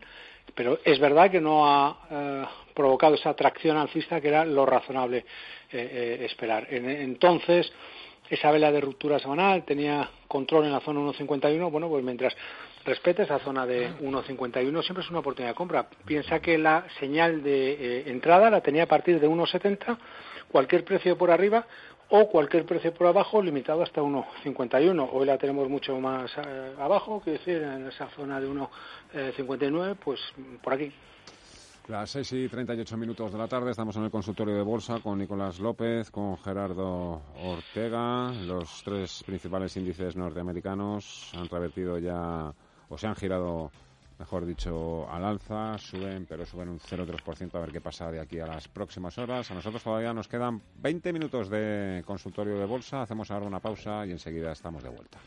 [0.54, 5.24] pero es verdad que no ha eh, provocado esa atracción alcista que era lo razonable
[5.72, 6.66] esperar.
[6.70, 7.72] entonces,
[8.28, 12.34] esa vela de ruptura semanal, tenía control en la zona 1.51, bueno, pues mientras
[12.84, 15.86] respete esa zona de 1.51 siempre es una oportunidad de compra.
[16.04, 19.98] Piensa que la señal de eh, entrada la tenía a partir de 1.70,
[20.50, 21.66] cualquier precio por arriba
[22.14, 25.08] o cualquier precio por abajo limitado hasta 1.51.
[25.12, 30.20] Hoy la tenemos mucho más eh, abajo, quiero decir, en esa zona de 1.59, pues
[30.62, 30.92] por aquí.
[31.88, 35.18] Las 6 y 38 minutos de la tarde estamos en el consultorio de bolsa con
[35.18, 38.30] Nicolás López, con Gerardo Ortega.
[38.44, 42.52] Los tres principales índices norteamericanos han revertido ya,
[42.90, 43.72] o se han girado,
[44.22, 45.76] mejor dicho, al alza.
[45.78, 49.50] Suben, pero suben un 0,3% a ver qué pasa de aquí a las próximas horas.
[49.50, 53.02] A nosotros todavía nos quedan 20 minutos de consultorio de bolsa.
[53.02, 55.18] Hacemos ahora una pausa y enseguida estamos de vuelta.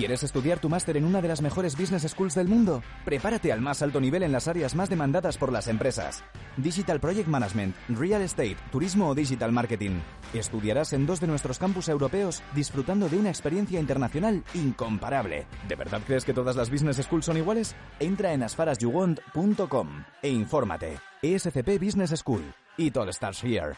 [0.00, 2.82] ¿Quieres estudiar tu máster en una de las mejores business schools del mundo?
[3.04, 6.24] Prepárate al más alto nivel en las áreas más demandadas por las empresas.
[6.56, 10.00] Digital Project Management, Real Estate, Turismo o Digital Marketing.
[10.32, 15.46] Estudiarás en dos de nuestros campus europeos disfrutando de una experiencia internacional incomparable.
[15.68, 17.76] ¿De verdad crees que todas las business schools son iguales?
[17.98, 19.88] Entra en asfarasyouwant.com
[20.22, 20.98] e infórmate.
[21.20, 22.54] ESCP Business School.
[22.78, 23.74] It all starts here.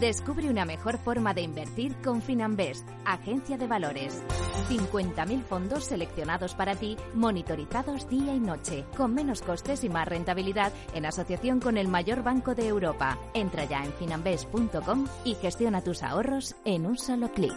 [0.00, 4.22] Descubre una mejor forma de invertir con Finanbest, agencia de valores.
[4.68, 10.72] 50.000 fondos seleccionados para ti, monitorizados día y noche, con menos costes y más rentabilidad
[10.94, 13.18] en asociación con el mayor banco de Europa.
[13.34, 17.56] Entra ya en finanbest.com y gestiona tus ahorros en un solo clic.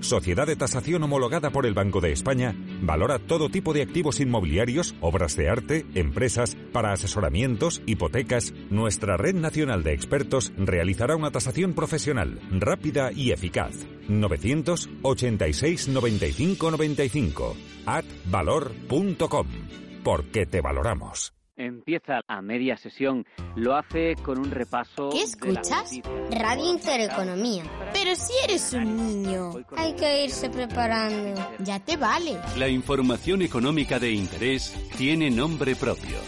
[0.00, 4.94] sociedad de tasación homologada por el Banco de España, valora todo tipo de activos inmobiliarios,
[5.00, 8.52] obras de arte, empresas, para asesoramientos, hipotecas.
[8.70, 13.86] Nuestra red nacional de expertos realizará una tasación profesional, rápida y eficaz.
[14.08, 17.56] 986 95 95
[17.86, 19.46] atvalor.com
[20.02, 23.26] Porque te valoramos empieza a media sesión.
[23.54, 25.10] Lo hace con un repaso.
[25.10, 25.92] ¿Qué escuchas?
[26.30, 27.64] Radio Intereconomía.
[27.92, 31.40] Pero si eres un niño, hay que irse preparando.
[31.60, 32.38] Ya te vale.
[32.56, 36.18] La información económica de interés tiene nombre propio.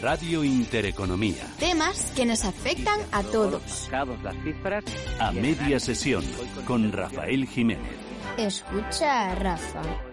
[0.00, 1.46] Radio Intereconomía.
[1.58, 3.88] Temas que nos afectan a todos.
[4.22, 4.84] Las cifras
[5.18, 6.24] a media sesión
[6.66, 8.10] con Rafael Jiménez.
[8.38, 10.09] Escucha, Rafa.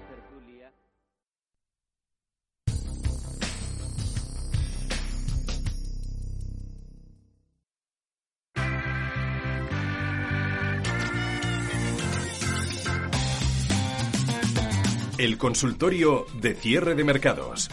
[15.17, 17.69] El consultorio de cierre de mercados.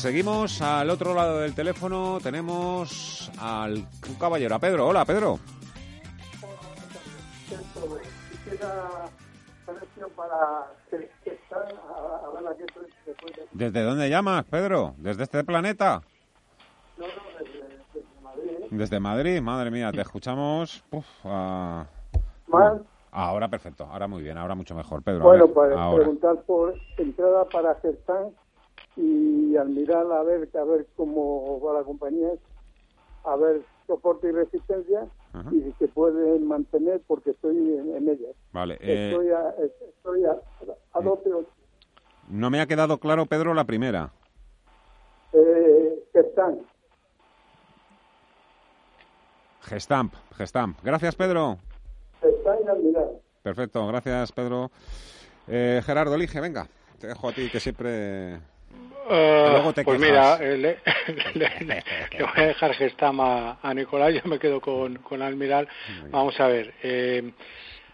[0.00, 2.18] Seguimos al otro lado del teléfono.
[2.22, 4.88] Tenemos al un caballero, a Pedro.
[4.88, 5.38] Hola, Pedro.
[13.52, 14.94] ¿Desde dónde llamas, Pedro?
[14.98, 16.02] ¿Desde este planeta?
[16.98, 17.29] No, no,
[18.70, 20.84] desde Madrid, madre mía, te escuchamos.
[23.12, 25.24] Ahora perfecto, ahora muy bien, ahora mucho mejor, Pedro.
[25.24, 28.30] Bueno, para preguntar por entrada para Gertán
[28.96, 32.30] y al mirar a ver, a ver cómo va la compañía,
[33.24, 35.06] a ver soporte y resistencia
[35.50, 38.36] y si se pueden mantener porque estoy en, ellas.
[38.52, 38.78] Vale.
[38.80, 40.30] Eh, estoy, a, estoy a,
[40.92, 41.46] a 12.8.
[42.28, 44.12] No me ha quedado claro, Pedro, la primera.
[45.32, 45.80] Eh.
[49.70, 50.80] Gestamp, Gestamp.
[50.82, 51.58] Gracias, Pedro.
[52.20, 53.08] Gestamp y Almiral.
[53.40, 54.72] Perfecto, gracias, Pedro.
[55.46, 56.66] Eh, Gerardo, elige, venga.
[56.98, 58.34] Te dejo a ti, que siempre...
[59.12, 60.40] Eh, luego te pues quejas.
[60.40, 60.78] mira, eh, le,
[61.34, 61.84] le- le-
[62.18, 65.68] le voy a dejar Gestam a, a Nicolás, yo me quedo con, con Almiral.
[66.10, 66.74] Vamos a ver.
[66.82, 67.32] eh,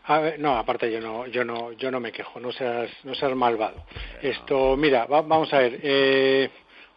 [0.04, 3.14] a ver, no, aparte yo no, yo no, yo no me quejo, no seas, no
[3.14, 3.84] seas malvado.
[4.22, 5.78] Esto, mira, va- vamos a ver.
[5.82, 6.50] eh,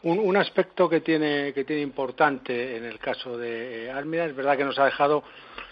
[0.04, 4.58] un, un aspecto que tiene, que tiene importante en el caso de Almiral es verdad
[4.58, 5.24] que nos ha dejado,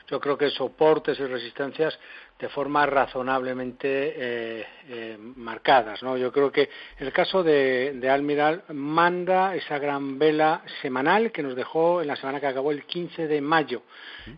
[0.08, 1.98] yo creo que soportes y resistencias
[2.40, 6.04] de forma razonablemente eh, eh, marcadas.
[6.04, 6.18] ¿no?
[6.18, 6.70] Yo creo que
[7.00, 12.16] el caso de, de Almiral manda esa gran vela semanal que nos dejó en la
[12.16, 13.82] semana que acabó el 15 de mayo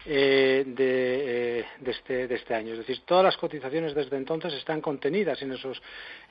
[0.05, 2.71] eh, de, de, este, de este año.
[2.71, 5.81] Es decir, todas las cotizaciones desde entonces están contenidas en esos,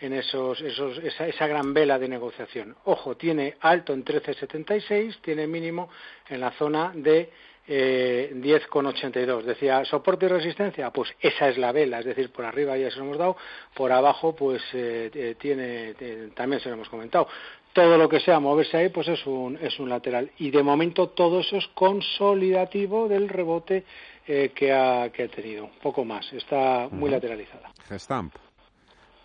[0.01, 2.77] en esos, esos esa, esa gran vela de negociación.
[2.85, 5.91] Ojo, tiene alto en 13,76, tiene mínimo
[6.31, 7.31] en la zona de
[7.69, 9.43] eh, 10,82.
[9.43, 12.99] Decía, soporte y resistencia, pues esa es la vela, es decir, por arriba ya se
[12.99, 13.37] lo hemos dado,
[13.75, 17.29] por abajo pues eh, eh, tiene, eh, también se lo hemos comentado.
[17.73, 20.31] Todo lo que sea moverse ahí, pues es un, es un lateral.
[20.39, 23.85] Y de momento todo eso es consolidativo del rebote
[24.27, 25.65] eh, que, ha, que ha tenido.
[25.65, 27.71] Un poco más, está muy lateralizada.
[27.89, 28.35] Gestamp.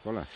[0.06, 0.28] Hola.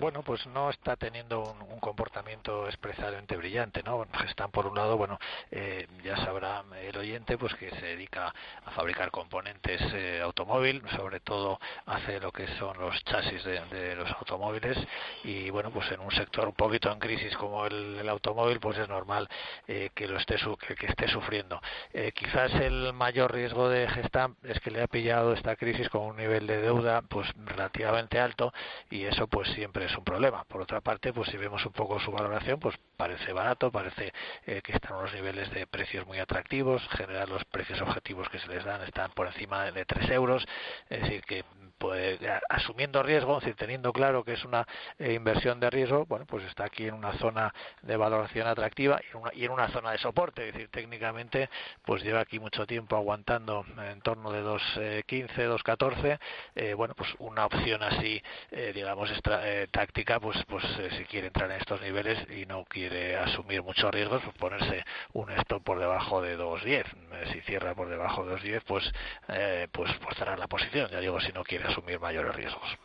[0.00, 4.06] Bueno, pues no está teniendo un, un comportamiento expresamente brillante, ¿no?
[4.28, 5.18] Están por un lado, bueno,
[5.50, 8.32] eh, ya sabrá el oyente, pues que se dedica
[8.64, 14.10] a fabricar componentes eh, automóvil, sobre todo hace lo que son los chasis de, los
[14.12, 14.76] automóviles
[15.24, 18.76] y bueno, pues en un sector un poquito en crisis como el, el automóvil, pues
[18.78, 19.28] es normal
[19.66, 21.60] eh, que lo esté su- que, que esté sufriendo.
[21.94, 26.02] Eh, quizás el mayor riesgo de Gestamp es que le ha pillado esta crisis con
[26.02, 28.52] un nivel de deuda pues relativamente alto
[28.90, 30.44] y eso pues siempre es un problema.
[30.44, 34.12] Por otra parte, pues si vemos un poco su valoración, pues parece barato, parece
[34.46, 38.38] eh, que están unos niveles de precios muy atractivos, en general los precios objetivos que
[38.38, 40.46] se les dan están por encima de 3 euros,
[40.88, 41.44] es decir que
[41.78, 44.66] pues, a- asumiendo riesgo, es teniendo claro que es una
[44.98, 47.52] eh, inversión de riesgo, bueno, pues está aquí en una zona
[47.82, 51.48] de valoración atractiva y en una, y en una zona de soporte, es decir, técnicamente
[51.84, 56.18] pues lleva aquí mucho tiempo aguantando en torno de 2.15, 2.14,
[56.54, 61.28] eh, bueno, pues una opción así, eh, digamos, eh, táctica, pues, pues eh, si quiere
[61.28, 65.78] entrar en estos niveles y no quiere asumir muchos riesgos, pues ponerse un stop por
[65.78, 66.84] debajo de 2.10.
[67.12, 68.92] Eh, si cierra por debajo de 2.10, pues,
[69.28, 72.78] eh, pues, pues cerrar la posición, ya digo, si no quiere asumir mayores riesgos.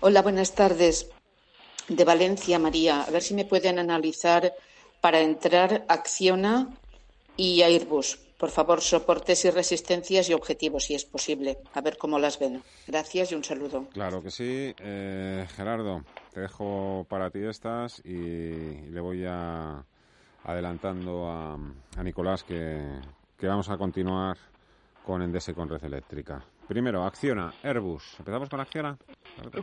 [0.00, 1.10] Hola, buenas tardes.
[1.88, 3.02] De Valencia, María.
[3.02, 4.52] A ver si me pueden analizar
[5.00, 6.68] para entrar Acciona
[7.36, 8.18] y Airbus.
[8.38, 11.58] Por favor, soportes y resistencias y objetivos, si es posible.
[11.74, 12.62] A ver cómo las ven.
[12.88, 13.86] Gracias y un saludo.
[13.92, 14.74] Claro que sí.
[14.78, 19.84] Eh, Gerardo, te dejo para ti estas y, y le voy a
[20.44, 22.80] adelantando a, a Nicolás que,
[23.38, 24.36] que vamos a continuar
[25.04, 26.42] con Endesa y con Red Eléctrica.
[26.68, 28.16] Primero, Acciona, Airbus.
[28.18, 28.96] ¿Empezamos con Acciona?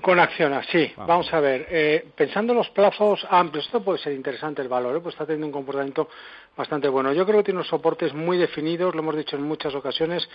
[0.02, 0.92] Con Acciona, sí.
[0.98, 1.08] Vamos.
[1.08, 1.68] Vamos, a ver.
[1.70, 5.00] eh, pensando en los plazos amplios, esto puede ser interesante el valor, ¿eh?
[5.00, 6.10] pues está teniendo un comportamiento
[6.58, 7.14] bastante bueno.
[7.14, 10.28] Yo creo que tiene unos soportes muy definidos, lo hemos dicho en muchas ocasiones,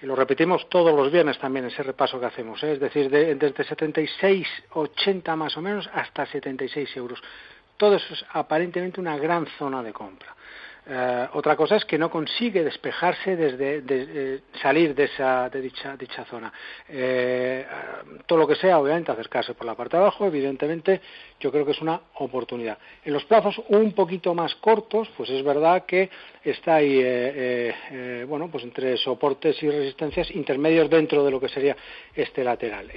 [0.00, 2.72] y lo repetimos todos los viernes también, ese repaso que hacemos, ¿eh?
[2.74, 7.20] es decir, de- desde 76, 80 más o menos hasta 76 euros.
[7.76, 10.34] Todo eso es aparentemente una gran zona de compra.
[10.88, 15.60] Eh, otra cosa es que no consigue despejarse desde de- eh, salir de esa de
[15.60, 16.52] dicha dicha zona.
[16.88, 17.66] Eh,
[18.26, 21.00] todo lo que sea, obviamente, acercarse por la parte de abajo, evidentemente,
[21.40, 22.78] yo creo que es una oportunidad.
[23.04, 26.08] En los plazos un poquito más cortos, pues es verdad que
[26.44, 27.02] está ahí,
[28.28, 31.76] bueno, pues entre soportes y resistencias intermedios dentro de lo que sería
[32.14, 32.90] este lateral.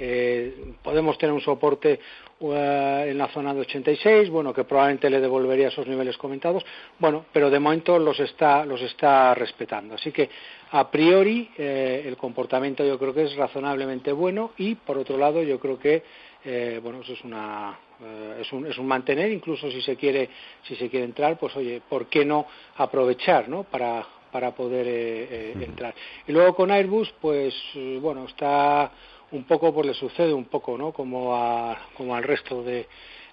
[0.82, 1.98] Podemos tener un soporte
[2.40, 6.64] en la zona de 86, bueno, que probablemente le devolvería esos niveles comentados,
[6.98, 9.94] bueno, pero de momento los está, los está respetando.
[9.94, 10.30] Así que,
[10.70, 15.42] a priori, eh, el comportamiento yo creo que es razonablemente bueno y, por otro lado,
[15.42, 16.02] yo creo que,
[16.44, 20.30] eh, bueno, eso es una, eh, es un, es un mantener, incluso si se quiere,
[20.62, 23.64] si se quiere entrar, pues oye, ¿por qué no aprovechar, no?
[23.64, 25.94] Para, para poder eh, eh, entrar.
[26.26, 28.90] Y luego con Airbus, pues, eh, bueno, está
[29.32, 30.92] un poco, pues le sucede un poco, ¿no?
[30.92, 32.86] Como, a, como al resto de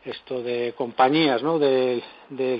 [0.05, 1.59] esto de compañías, ¿no?
[1.59, 2.03] Del,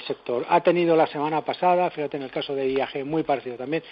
[0.06, 0.46] sector.
[0.50, 3.84] Ha tenido la semana pasada, fíjate en el caso de IAG, muy parecido también,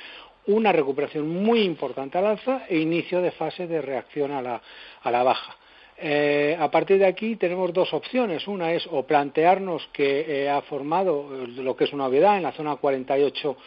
[0.47, 4.61] una recuperación muy importante al alza e inicio de fase de reacción a la,
[5.01, 5.55] a la baja.
[5.97, 8.47] Eh, a partir de aquí tenemos dos opciones.
[8.47, 12.51] Una es o plantearnos que eh, ha formado lo que es una obviedad en la
[12.51, 13.57] zona 48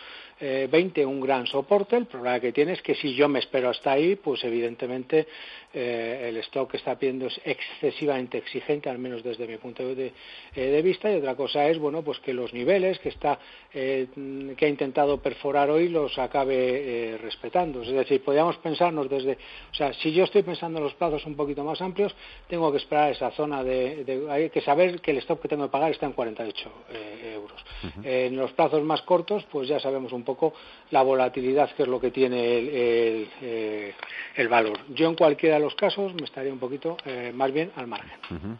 [0.40, 1.96] 20 un gran soporte.
[1.96, 5.26] El problema que tiene es que si yo me espero hasta ahí, pues evidentemente
[5.72, 10.12] el stock que está pidiendo es excesivamente exigente, al menos desde mi punto de,
[10.54, 11.10] de, vista.
[11.12, 13.38] Y otra cosa es, bueno, pues que los niveles que está
[13.72, 17.82] que ha intentado perforar hoy los acabe respetando.
[17.82, 19.32] Es decir, podríamos pensarnos desde,
[19.70, 22.14] o sea, si yo estoy pensando en los plazos un poquito más amplios,
[22.48, 25.70] tengo que esperar esa zona de, hay que saber que el stop que tengo que
[25.70, 27.64] pagar está en 48 eh, euros.
[28.02, 30.52] En los plazos más cortos, pues ya sabemos un poco
[30.90, 33.94] la volatilidad que es lo que tiene el,
[34.36, 34.78] el, valor.
[34.90, 38.58] Yo en cualquiera de los casos me estaría un poquito eh, más bien al margen.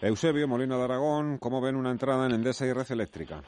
[0.00, 3.42] Eusebio Molina de Aragón, ¿cómo ven una entrada en Endesa y Red Eléctrica?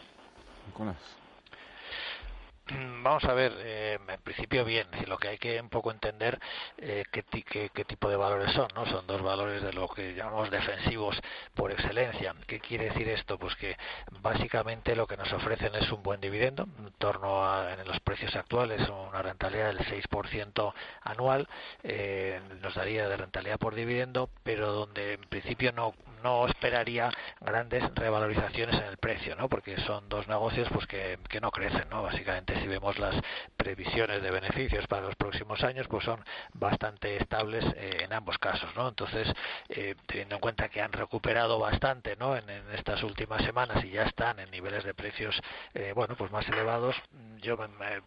[2.71, 3.53] Mm, vamos a ver,
[3.95, 6.39] en principio bien, lo que hay que un poco entender
[6.79, 8.87] eh, qué, qué, tipo de valores son, ¿no?
[8.87, 11.21] Son dos valores de lo que llamamos defensivos
[11.55, 12.35] por excelencia.
[12.47, 13.39] ¿Qué quiere decir esto?
[13.39, 13.77] Pues que
[14.21, 18.35] básicamente lo que nos ofrecen es un buen dividendo, en torno a en los precios
[18.37, 21.49] actuales una rentabilidad del 6% anual,
[21.83, 27.11] eh, nos daría de rentabilidad por dividendo, pero donde en principio no no esperaría
[27.43, 29.51] grandes revalorizaciones en el precio, ¿no?
[29.51, 32.03] Porque son dos negocios pues que, que no crecen, ¿no?
[32.03, 33.15] Básicamente si vemos las
[33.59, 36.19] previsiones de beneficios para los próximos años, pues son
[36.53, 38.89] bastante estables eh, en ambos casos, ¿no?
[38.89, 39.33] Entonces,
[39.69, 42.37] eh, teniendo en cuenta que han recuperado bastante, ¿no?
[42.37, 45.41] En, estas últimas semanas y ya están en niveles de precios,
[45.75, 46.97] eh, bueno, pues más elevados,
[47.41, 47.57] yo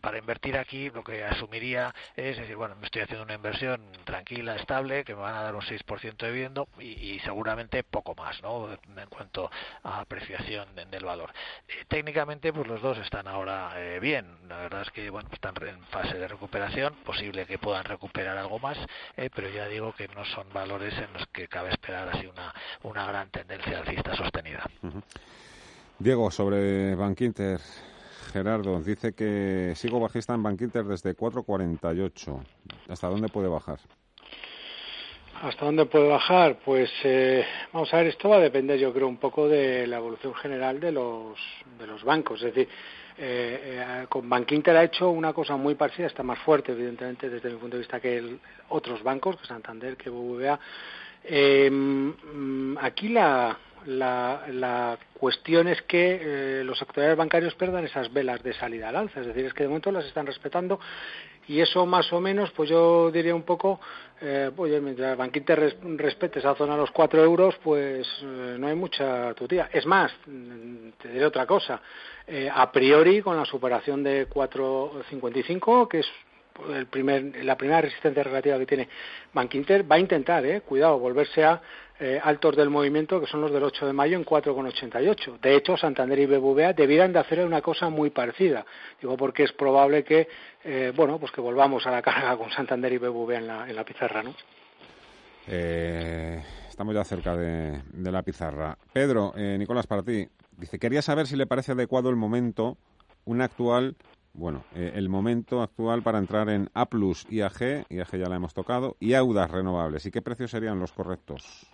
[0.01, 4.55] para invertir aquí lo que asumiría es decir, bueno, me estoy haciendo una inversión tranquila,
[4.55, 8.41] estable, que me van a dar un 6% de viviendo y, y seguramente poco más
[8.41, 8.71] ¿no?
[8.71, 9.49] en cuanto
[9.83, 11.31] a apreciación del valor.
[11.67, 14.37] Eh, técnicamente, pues los dos están ahora bien.
[14.47, 18.59] La verdad es que bueno, están en fase de recuperación, posible que puedan recuperar algo
[18.59, 18.77] más,
[19.15, 22.53] eh, pero ya digo que no son valores en los que cabe esperar así una,
[22.83, 24.63] una gran tendencia alcista sostenida.
[25.99, 27.59] Diego, sobre Bankinter.
[28.31, 32.43] Gerardo dice que sigo bajista en Bankinter desde 4.48.
[32.89, 33.79] ¿Hasta dónde puede bajar?
[35.41, 36.57] ¿Hasta dónde puede bajar?
[36.65, 39.97] Pues eh, vamos a ver, esto va a depender yo creo un poco de la
[39.97, 41.37] evolución general de los,
[41.77, 42.41] de los bancos.
[42.41, 42.67] Es decir,
[43.17, 43.59] eh,
[44.01, 47.57] eh, con Bankinter ha hecho una cosa muy parecida, está más fuerte evidentemente desde mi
[47.57, 48.39] punto de vista que el,
[48.69, 50.59] otros bancos, que Santander, que BBVA.
[51.69, 58.89] Mm, aquí la, la, cuestión es que los sectores bancarios pierdan esas velas de salida
[58.89, 60.79] al alza, es decir, es que de momento las están respetando
[61.47, 63.79] y eso más o menos, pues yo diría un poco,
[64.21, 68.75] eh, pues mientras Banquinter respete esa zona de los 4 euros, pues eh, no hay
[68.75, 69.69] mucha tutía.
[69.71, 71.81] Es más, mm, te diré otra cosa,
[72.25, 76.07] eh, a priori con la superación de 4.55, que es
[76.69, 78.89] el primer, la primera resistencia relativa que tiene
[79.33, 81.61] Bankinter, va a intentar, eh, cuidado, volverse a
[81.99, 85.39] eh, altos del movimiento, que son los del 8 de mayo, en 4,88.
[85.39, 88.67] De hecho, Santander y BBVA debieran de hacer una cosa muy parecida.
[89.01, 90.27] Digo, porque es probable que,
[90.63, 93.75] eh, bueno, pues que volvamos a la carga con Santander y BBVA en la, en
[93.75, 94.35] la pizarra, ¿no?
[95.47, 96.39] Eh,
[96.69, 97.81] estamos ya cerca de,
[98.11, 98.77] la pizarra.
[98.93, 102.77] Pedro, Nicolás, para ti, dice, quería saber si le parece adecuado el momento,
[103.25, 103.95] un actual
[104.33, 106.87] bueno, el momento actual para entrar en A+,
[107.31, 110.05] IAG, IAG ya la hemos tocado, y Audas renovables.
[110.05, 111.65] ¿Y qué precios serían los correctos?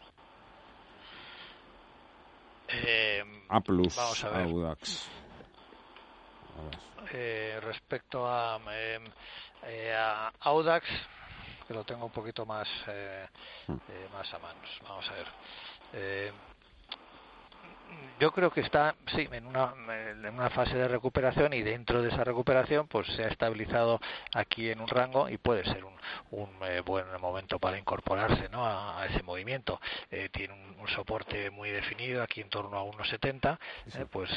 [2.73, 4.41] Eh, a plus, vamos a ver.
[4.47, 5.09] Audax.
[7.11, 9.03] Eh, respecto a, em,
[9.63, 10.85] eh, a, Audax,
[11.67, 13.27] que lo tengo un poquito más, eh,
[13.67, 13.73] hmm.
[13.89, 14.79] eh, más a manos.
[14.87, 16.33] Vamos a ver.
[17.93, 22.01] Eh, yo creo que está sí en una, en una fase de recuperación y dentro
[22.01, 23.99] de esa recuperación pues se ha estabilizado
[24.33, 25.93] aquí en un rango y puede ser un,
[26.31, 28.65] un eh, buen momento para incorporarse ¿no?
[28.65, 29.81] a, ese movimiento
[30.11, 33.57] eh, tiene un, soporte muy definido aquí en torno a 1.70
[33.95, 34.29] eh, pues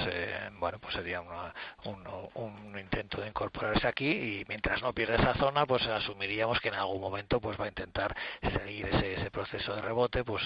[0.61, 5.66] bueno pues sería un, un, intento de incorporarse aquí y mientras no pierda esa zona
[5.66, 9.82] pues asumiríamos que en algún momento pues va a intentar seguir ese, ese proceso de
[9.82, 10.42] rebote pues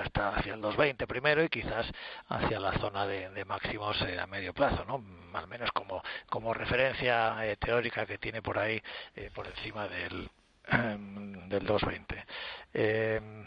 [0.00, 1.84] hasta hacia el 2.20 primero y quizás
[2.28, 5.04] hacia la zona de, máximos eh, a medio plazo, ¿no?
[5.38, 8.82] Al menos como, como referencia eh, teórica que tiene por ahí
[9.14, 10.28] eh, por encima del
[11.48, 12.26] del 220.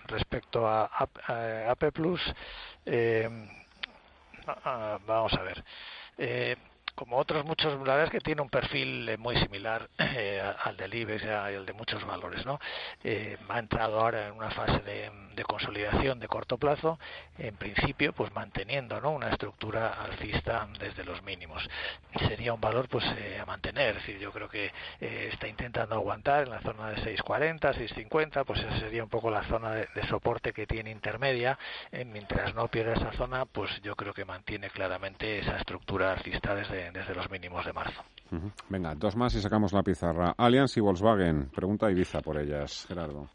[0.08, 0.86] respecto a,
[1.70, 2.22] AP Plus,
[5.06, 5.64] vamos a ver
[6.96, 10.78] como otros muchos, la verdad es que tiene un perfil eh, muy similar eh, al
[10.78, 12.60] del IBEX y al de muchos valores, ¿no?
[13.04, 15.12] Eh, ha entrado ahora en una fase de,
[15.48, 16.98] consolidación de corto plazo,
[17.38, 19.12] en principio, pues manteniendo, ¿no?
[19.12, 21.68] Una estructura alcista desde los mínimos.
[22.28, 26.62] Sería un valor, pues, a mantener, es yo creo que está intentando aguantar en la
[26.62, 30.92] zona de 6.40, 6.50, pues esa sería un poco la zona de, soporte que tiene
[30.92, 31.58] intermedia,
[32.06, 36.83] mientras no pierda esa zona, pues yo creo que mantiene claramente esa estructura alcista desde
[36.84, 38.04] desde, desde los mínimos de marzo.
[38.70, 40.34] Venga, dos más y sacamos la pizarra.
[40.38, 41.50] Allianz y Volkswagen.
[41.50, 43.30] Pregunta Ibiza por ellas, Gerardo.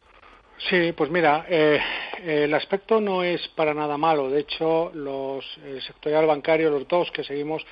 [0.68, 1.80] Sí, pues mira, eh,
[2.24, 4.28] el aspecto no es para nada malo.
[4.28, 7.64] De hecho, los, el sectorial bancario, los dos que seguimos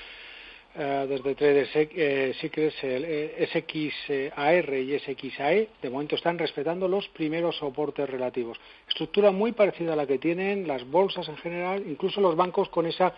[0.79, 7.09] eh, desde Trader eh, Secrets, el eh, SXAR y SXAE, de momento están respetando los
[7.09, 8.59] primeros soportes relativos.
[8.87, 12.85] Estructura muy parecida a la que tienen las bolsas en general, incluso los bancos con
[12.85, 13.14] esa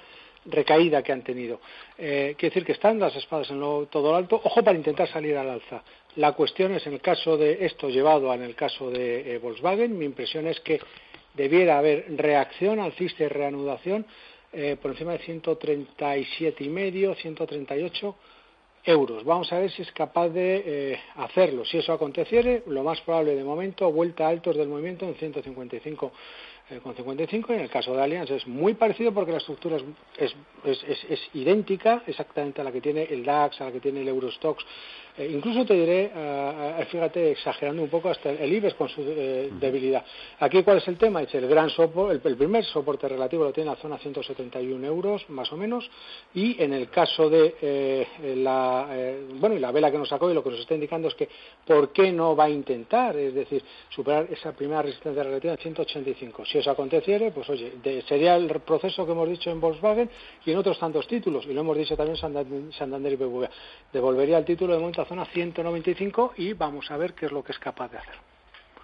[0.47, 1.61] recaída que han tenido.
[1.97, 4.41] Eh, quiere decir que están las espadas en lo, todo lo alto.
[4.43, 5.83] Ojo para intentar salir al alza.
[6.17, 9.97] La cuestión es, en el caso de esto llevado en el caso de eh, Volkswagen,
[9.97, 10.81] mi impresión es que
[11.35, 14.07] debiera haber reacción alcista y reanudación
[14.53, 18.17] eh, por encima de 137 y medio, 138
[18.85, 19.25] euros.
[19.25, 21.65] Vamos a ver si es capaz de eh, hacerlo.
[21.65, 26.13] Si eso aconteciere, lo más probable de momento, vuelta a altos del movimiento en 155
[26.71, 29.77] eh, con 55 y en el caso de Allianz es muy parecido porque la estructura
[29.77, 33.81] es, es, es, es, idéntica exactamente a la que tiene el DAX, a la que
[33.81, 34.65] tiene el Eurostox
[35.19, 39.51] eh, incluso te diré, uh, fíjate, exagerando un poco hasta el IBEX con su eh,
[39.59, 40.05] debilidad.
[40.39, 41.23] Aquí, ¿cuál es el tema?
[41.23, 44.87] Es el gran soporte, el, el, primer soporte relativo lo tiene en la zona 171
[44.87, 45.91] euros, más o menos,
[46.35, 48.07] y en el caso de eh,
[48.37, 51.09] la, eh, bueno, y la vela que nos sacó y lo que nos está indicando
[51.09, 51.29] es que,
[51.67, 53.17] ¿por qué no va a intentar?
[53.17, 56.45] Es decir, superar esa primera resistencia relativa en 185.
[56.47, 60.09] Si eso aconteciere, pues oye, de, sería el proceso que hemos dicho en Volkswagen
[60.45, 63.51] y en otros tantos títulos, y lo hemos dicho también en Santander y BBVA.
[63.93, 67.53] Devolvería el título de momento zona 195 y vamos a ver qué es lo que
[67.53, 68.15] es capaz de hacer.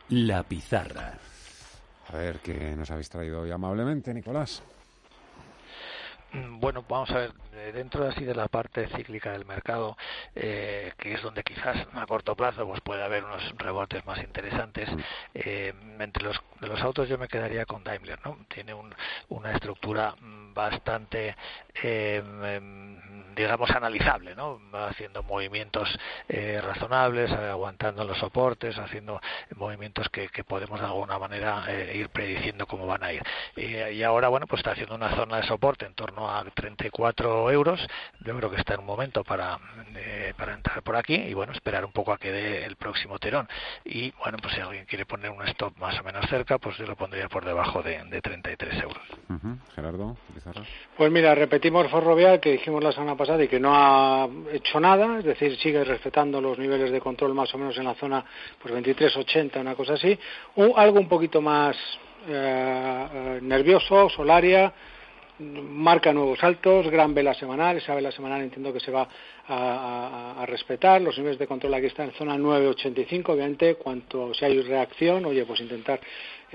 [0.08, 1.18] La pizarra.
[2.08, 4.62] A ver qué nos habéis traído hoy amablemente, Nicolás.
[6.34, 7.32] Bueno, vamos a ver,
[7.72, 9.96] dentro de así de la parte cíclica del mercado,
[10.34, 14.88] eh, que es donde quizás a corto plazo pues puede haber unos rebotes más interesantes,
[15.32, 18.38] eh, entre los, de los autos yo me quedaría con Daimler, ¿no?
[18.48, 18.92] Tiene un,
[19.28, 20.16] una estructura
[20.54, 21.36] bastante,
[21.82, 22.22] eh,
[23.34, 24.60] digamos, analizable, ¿no?
[24.72, 25.88] Haciendo movimientos
[26.28, 29.20] eh, razonables, aguantando los soportes, haciendo
[29.56, 33.22] movimientos que, que podemos de alguna manera eh, ir prediciendo cómo van a ir.
[33.56, 37.80] y ahora, bueno, pues está haciendo una zona de soporte en torno a 34 euros.
[38.20, 39.58] Yo creo que está en un momento para,
[39.96, 43.18] eh, para entrar por aquí y bueno, esperar un poco a que dé el próximo
[43.18, 43.48] tirón.
[43.84, 46.86] Y bueno, pues si alguien quiere poner un stop más o menos cerca, pues yo
[46.86, 49.02] lo pondría por debajo de, de 33 euros.
[49.28, 49.58] Uh -huh.
[49.74, 50.16] Gerardo,
[50.96, 55.18] Pues mira, repetimos Ferrovial que dijimos la semana pasada y que no ha hecho nada,
[55.18, 58.24] es decir, sigue respetando los niveles de control más o menos en la zona
[58.60, 60.18] pues 23.80, una cosa así.
[60.56, 61.76] O algo un poquito más
[62.28, 64.72] eh, eh, nervioso, Solaria
[65.38, 69.08] marca nuevos altos, gran vela semanal, esa vela semanal entiendo que se va
[69.48, 74.32] a, a, a, respetar, los niveles de control aquí están en zona 9.85, obviamente, cuanto
[74.32, 75.98] si hay reacción, oye, pues intentar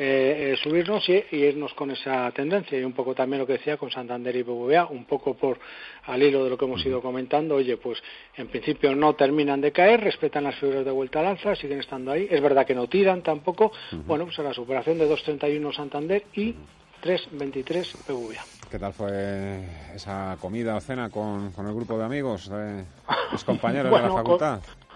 [0.02, 3.54] eh, eh, subirnos y, y, irnos con esa tendencia y un poco también lo que
[3.54, 5.60] decía con Santander y BBVA, un poco por
[6.06, 8.02] al hilo de lo que hemos ido comentando, oye, pues
[8.38, 12.12] en principio no terminan de caer, respetan las figuras de vuelta al alza, siguen estando
[12.14, 14.06] ahí, es verdad que no tiran tampoco, uh -huh.
[14.06, 16.56] bueno, pues a la superación de 2.31 Santander y
[17.04, 18.44] 3.23 BBVA.
[18.72, 22.86] ¿Qué tal fue esa comida o cena con, con el grupo de amigos, de
[23.34, 24.62] los compañeros bueno, de la facultad?
[24.62, 24.89] Con,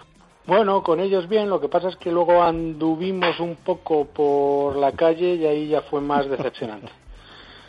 [0.46, 4.92] bueno, con ellos bien, lo que pasa es que luego anduvimos un poco por la
[4.92, 6.90] calle y ahí ya fue más decepcionante.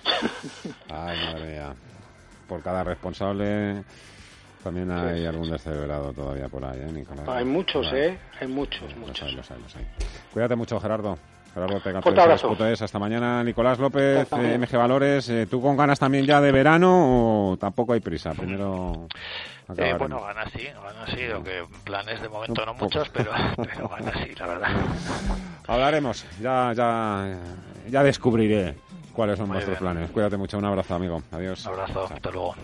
[0.90, 1.74] Ay, madre mía.
[2.48, 3.84] Por cada responsable
[4.66, 7.28] también hay sí, algún descerebrado todavía por ahí, ¿eh, Nicolás?
[7.28, 8.18] Hay muchos, ¿eh?
[8.42, 9.22] Hay muchos, sí, muchos.
[9.22, 9.86] Los hay, los hay, los hay.
[10.34, 11.18] Cuídate mucho, Gerardo.
[11.54, 13.44] Gerardo Ortega, hasta mañana.
[13.44, 17.94] Nicolás López, eh, MG Valores, eh, ¿tú con ganas también ya de verano o tampoco
[17.94, 18.32] hay prisa?
[18.34, 19.08] Primero.
[19.78, 23.90] Eh, bueno, ganas sí, ganas sí, lo que planes de momento no muchos, pero, pero
[23.90, 24.70] ganas sí, la verdad.
[25.68, 27.38] Hablaremos, ya, ya,
[27.90, 28.76] ya descubriré
[29.14, 29.94] cuáles son Muy vuestros bien.
[29.94, 30.12] planes.
[30.12, 31.24] Cuídate mucho, un abrazo, amigo.
[31.32, 31.66] Adiós.
[31.66, 32.56] Un abrazo, hasta luego.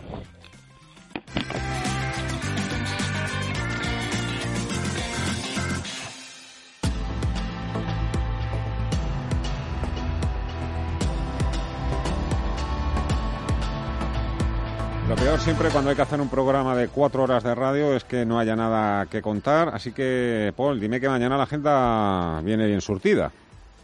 [15.43, 18.37] Siempre cuando hay que hacer un programa de cuatro horas de radio es que no
[18.37, 19.69] haya nada que contar.
[19.73, 23.31] Así que, Paul, dime que mañana la agenda viene bien surtida.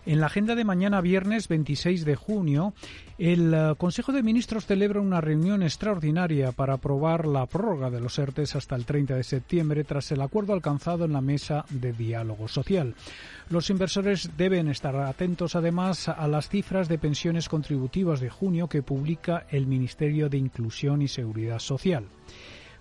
[0.08, 2.74] En la agenda de mañana, viernes 26 de junio,
[3.18, 8.18] el uh, Consejo de Ministros celebra una reunión extraordinaria para aprobar la prórroga de los
[8.18, 12.48] ERTES hasta el 30 de septiembre tras el acuerdo alcanzado en la mesa de diálogo
[12.48, 12.96] social.
[13.50, 18.84] Los inversores deben estar atentos además a las cifras de pensiones contributivas de junio que
[18.84, 22.06] publica el Ministerio de Inclusión y Seguridad Social.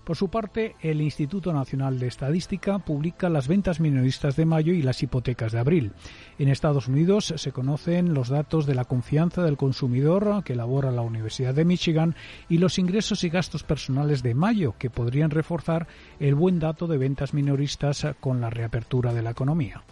[0.06, 4.80] Por su parte, el Instituto Nacional de Estadística publica las ventas minoristas de mayo y
[4.80, 5.94] las hipotecas de abril.
[6.38, 11.02] En Estados Unidos se conocen los datos de la confianza del consumidor que elabora la
[11.02, 12.14] Universidad de Michigan
[12.48, 15.88] y los ingresos y gastos personales de mayo, que podrían reforzar
[16.20, 19.82] el buen dato de ventas minoristas con la reapertura de la economía.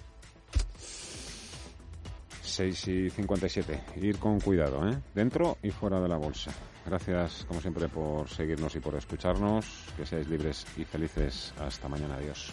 [2.54, 3.80] 6 y 57.
[4.00, 4.96] Ir con cuidado, ¿eh?
[5.12, 6.52] Dentro y fuera de la bolsa.
[6.86, 9.66] Gracias, como siempre, por seguirnos y por escucharnos.
[9.96, 11.52] Que seáis libres y felices.
[11.58, 12.14] Hasta mañana.
[12.14, 12.52] Adiós.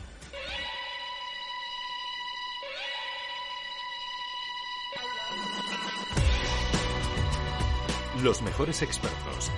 [8.24, 9.52] Los mejores expertos.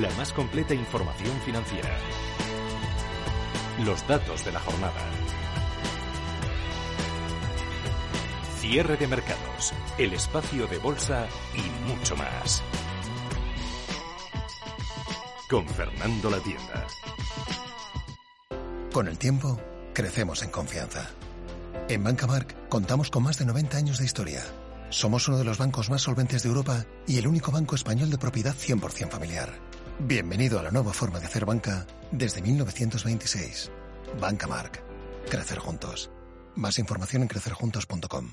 [0.00, 1.90] La más completa información financiera.
[3.84, 5.17] Los datos de la jornada.
[8.70, 12.62] Cierre de mercados, el espacio de bolsa y mucho más.
[15.48, 16.86] Con Fernando La Tienda.
[18.92, 19.58] Con el tiempo,
[19.94, 21.08] crecemos en confianza.
[21.88, 24.42] En Bancamark contamos con más de 90 años de historia.
[24.90, 28.18] Somos uno de los bancos más solventes de Europa y el único banco español de
[28.18, 29.50] propiedad 100% familiar.
[29.98, 33.70] Bienvenido a la nueva forma de hacer banca desde 1926.
[34.20, 34.82] Bancamark.
[35.30, 36.10] Crecer juntos.
[36.54, 38.32] Más información en crecerjuntos.com.